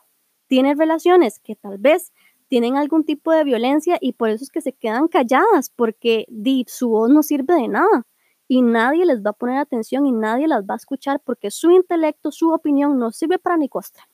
[0.47, 2.13] tiene relaciones que tal vez
[2.49, 6.27] tienen algún tipo de violencia y por eso es que se quedan calladas, porque
[6.67, 8.07] su voz no sirve de nada
[8.47, 11.71] y nadie les va a poner atención y nadie las va a escuchar porque su
[11.71, 14.07] intelecto, su opinión no sirve para ni costa.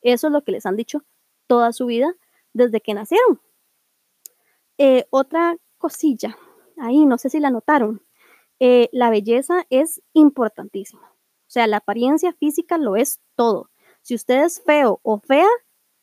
[0.00, 1.04] Eso es lo que les han dicho
[1.46, 2.12] toda su vida
[2.52, 3.40] desde que nacieron.
[4.78, 6.36] Eh, otra cosilla,
[6.76, 8.02] ahí no sé si la notaron,
[8.58, 11.12] eh, la belleza es importantísima.
[11.48, 13.70] O sea, la apariencia física lo es todo.
[14.02, 15.48] Si usted es feo o fea,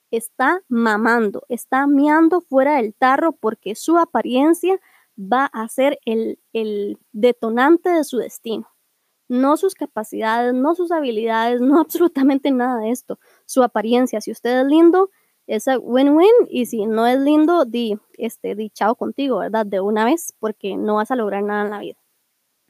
[0.09, 4.79] está mamando, está miando fuera del tarro porque su apariencia
[5.17, 6.39] va a ser el,
[7.11, 8.67] detonante de su destino.
[9.27, 13.19] No sus capacidades, no sus habilidades, no absolutamente nada de esto.
[13.45, 15.11] Su apariencia, si usted es lindo,
[15.45, 19.65] es win-win y si no es lindo, di, este, di chao contigo, ¿verdad?
[19.65, 21.97] De una vez, porque no vas a lograr nada en la vida.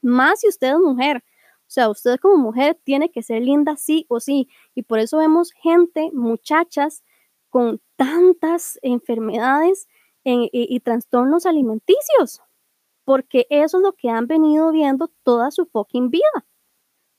[0.01, 1.23] Más si usted es mujer,
[1.76, 4.47] sea, usted como mujer tiene que ser linda sí o sí.
[4.73, 7.03] Y por eso vemos gente, muchachas,
[7.49, 9.88] con tantas enfermedades
[10.23, 12.41] y, trastornos alimenticios.
[13.05, 16.45] Porque eso es lo que han venido viendo toda su fucking vida.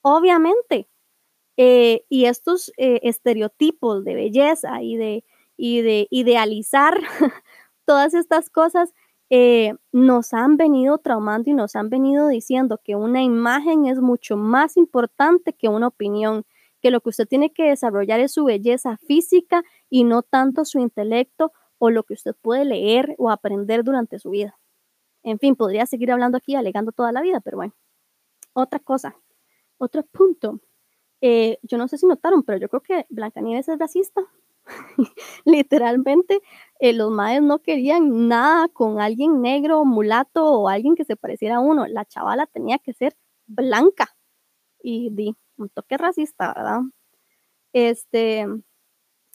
[0.03, 0.89] Obviamente.
[1.59, 5.25] Eh, y estos eh, estereotipos de belleza y de,
[5.57, 7.01] y de idealizar
[7.87, 8.93] todas estas cosas
[9.31, 14.37] eh, nos han venido traumando y nos han venido diciendo que una imagen es mucho
[14.37, 16.45] más importante que una opinión,
[16.81, 20.79] que lo que usted tiene que desarrollar es su belleza física y no tanto su
[20.79, 24.59] intelecto o lo que usted puede leer o aprender durante su vida.
[25.23, 27.75] En fin, podría seguir hablando aquí alegando toda la vida, pero bueno.
[28.53, 29.17] Otra cosa,
[29.79, 30.61] otro punto.
[31.21, 34.23] Eh, yo no sé si notaron, pero yo creo que Blancanieves es racista.
[35.45, 36.41] Literalmente,
[36.79, 41.57] eh, los madres no querían nada con alguien negro, mulato o alguien que se pareciera
[41.57, 41.87] a uno.
[41.87, 43.17] La chavala tenía que ser
[43.47, 44.15] blanca.
[44.83, 46.81] Y di un toque racista, ¿verdad?
[47.73, 48.47] Este,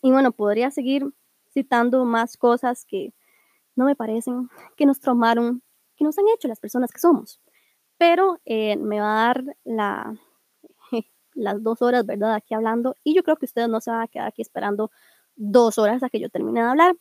[0.02, 1.06] y bueno, podría seguir
[1.54, 3.14] citando más cosas que
[3.76, 5.64] no me parecen, que nos traumaron,
[5.96, 7.42] que nos han hecho las personas que somos.
[7.98, 10.16] Pero eh, me va a dar la,
[11.34, 12.36] las dos horas, ¿verdad?
[12.36, 12.96] Aquí hablando.
[13.04, 14.92] Y yo creo que ustedes no se van a quedar aquí esperando
[15.36, 16.96] dos horas a que yo termine de hablar.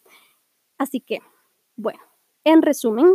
[0.81, 1.21] Así que,
[1.77, 2.01] bueno,
[2.43, 3.15] en resumen,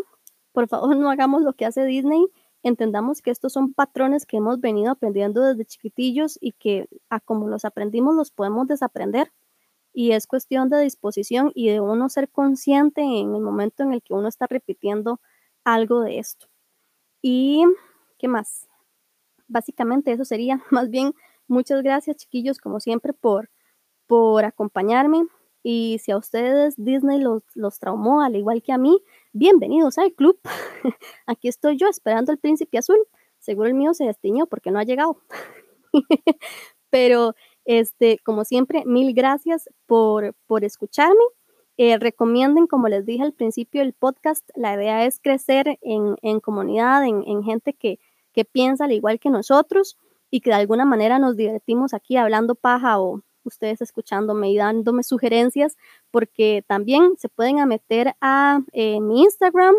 [0.52, 2.24] por favor no hagamos lo que hace Disney.
[2.62, 7.48] Entendamos que estos son patrones que hemos venido aprendiendo desde chiquitillos y que a como
[7.48, 9.34] los aprendimos los podemos desaprender.
[9.94, 14.04] Y es cuestión de disposición y de uno ser consciente en el momento en el
[14.04, 15.20] que uno está repitiendo
[15.64, 16.46] algo de esto.
[17.24, 17.64] Y,
[18.20, 18.68] ¿qué más?
[19.48, 20.64] Básicamente eso sería.
[20.70, 21.14] Más bien,
[21.48, 23.50] muchas gracias chiquillos, como siempre, por,
[24.06, 25.24] por acompañarme.
[25.68, 29.02] Y si a ustedes Disney los, los traumó, al igual que a mí,
[29.34, 30.40] bienvenidos al club.
[31.26, 33.00] Aquí estoy yo esperando el príncipe azul.
[33.40, 35.18] Seguro el mío se destiñó porque no ha llegado.
[36.92, 37.34] Pero,
[37.66, 41.24] este, como siempre, mil gracias por, por escucharme.
[41.78, 46.42] Eh, recomienden, como les dije al principio del podcast, la idea es crecer en, en
[46.42, 47.98] comunidad, en, en gente que,
[48.34, 49.98] que piensa al igual que nosotros
[50.30, 55.04] y que de alguna manera nos divertimos aquí hablando paja o ustedes escuchándome y dándome
[55.04, 55.78] sugerencias,
[56.12, 59.76] porque también se pueden meter a eh, mi Instagram,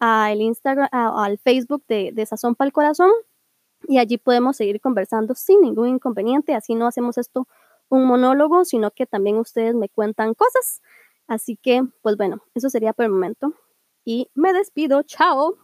[0.00, 3.10] a el Instagram, al Facebook de, de Sazón para el Corazón,
[3.86, 6.54] y allí podemos seguir conversando sin ningún inconveniente.
[6.54, 7.46] Así no hacemos esto
[7.88, 10.82] un monólogo, sino que también ustedes me cuentan cosas.
[11.26, 13.54] Así que, pues bueno, eso sería por el momento.
[14.04, 15.02] Y me despido.
[15.02, 15.56] Chao.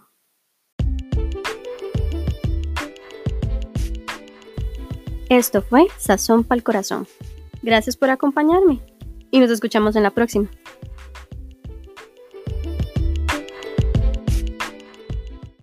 [5.31, 7.07] Esto fue Sazón para el Corazón.
[7.65, 8.83] Gracias por acompañarme
[9.31, 10.51] y nos escuchamos en la próxima.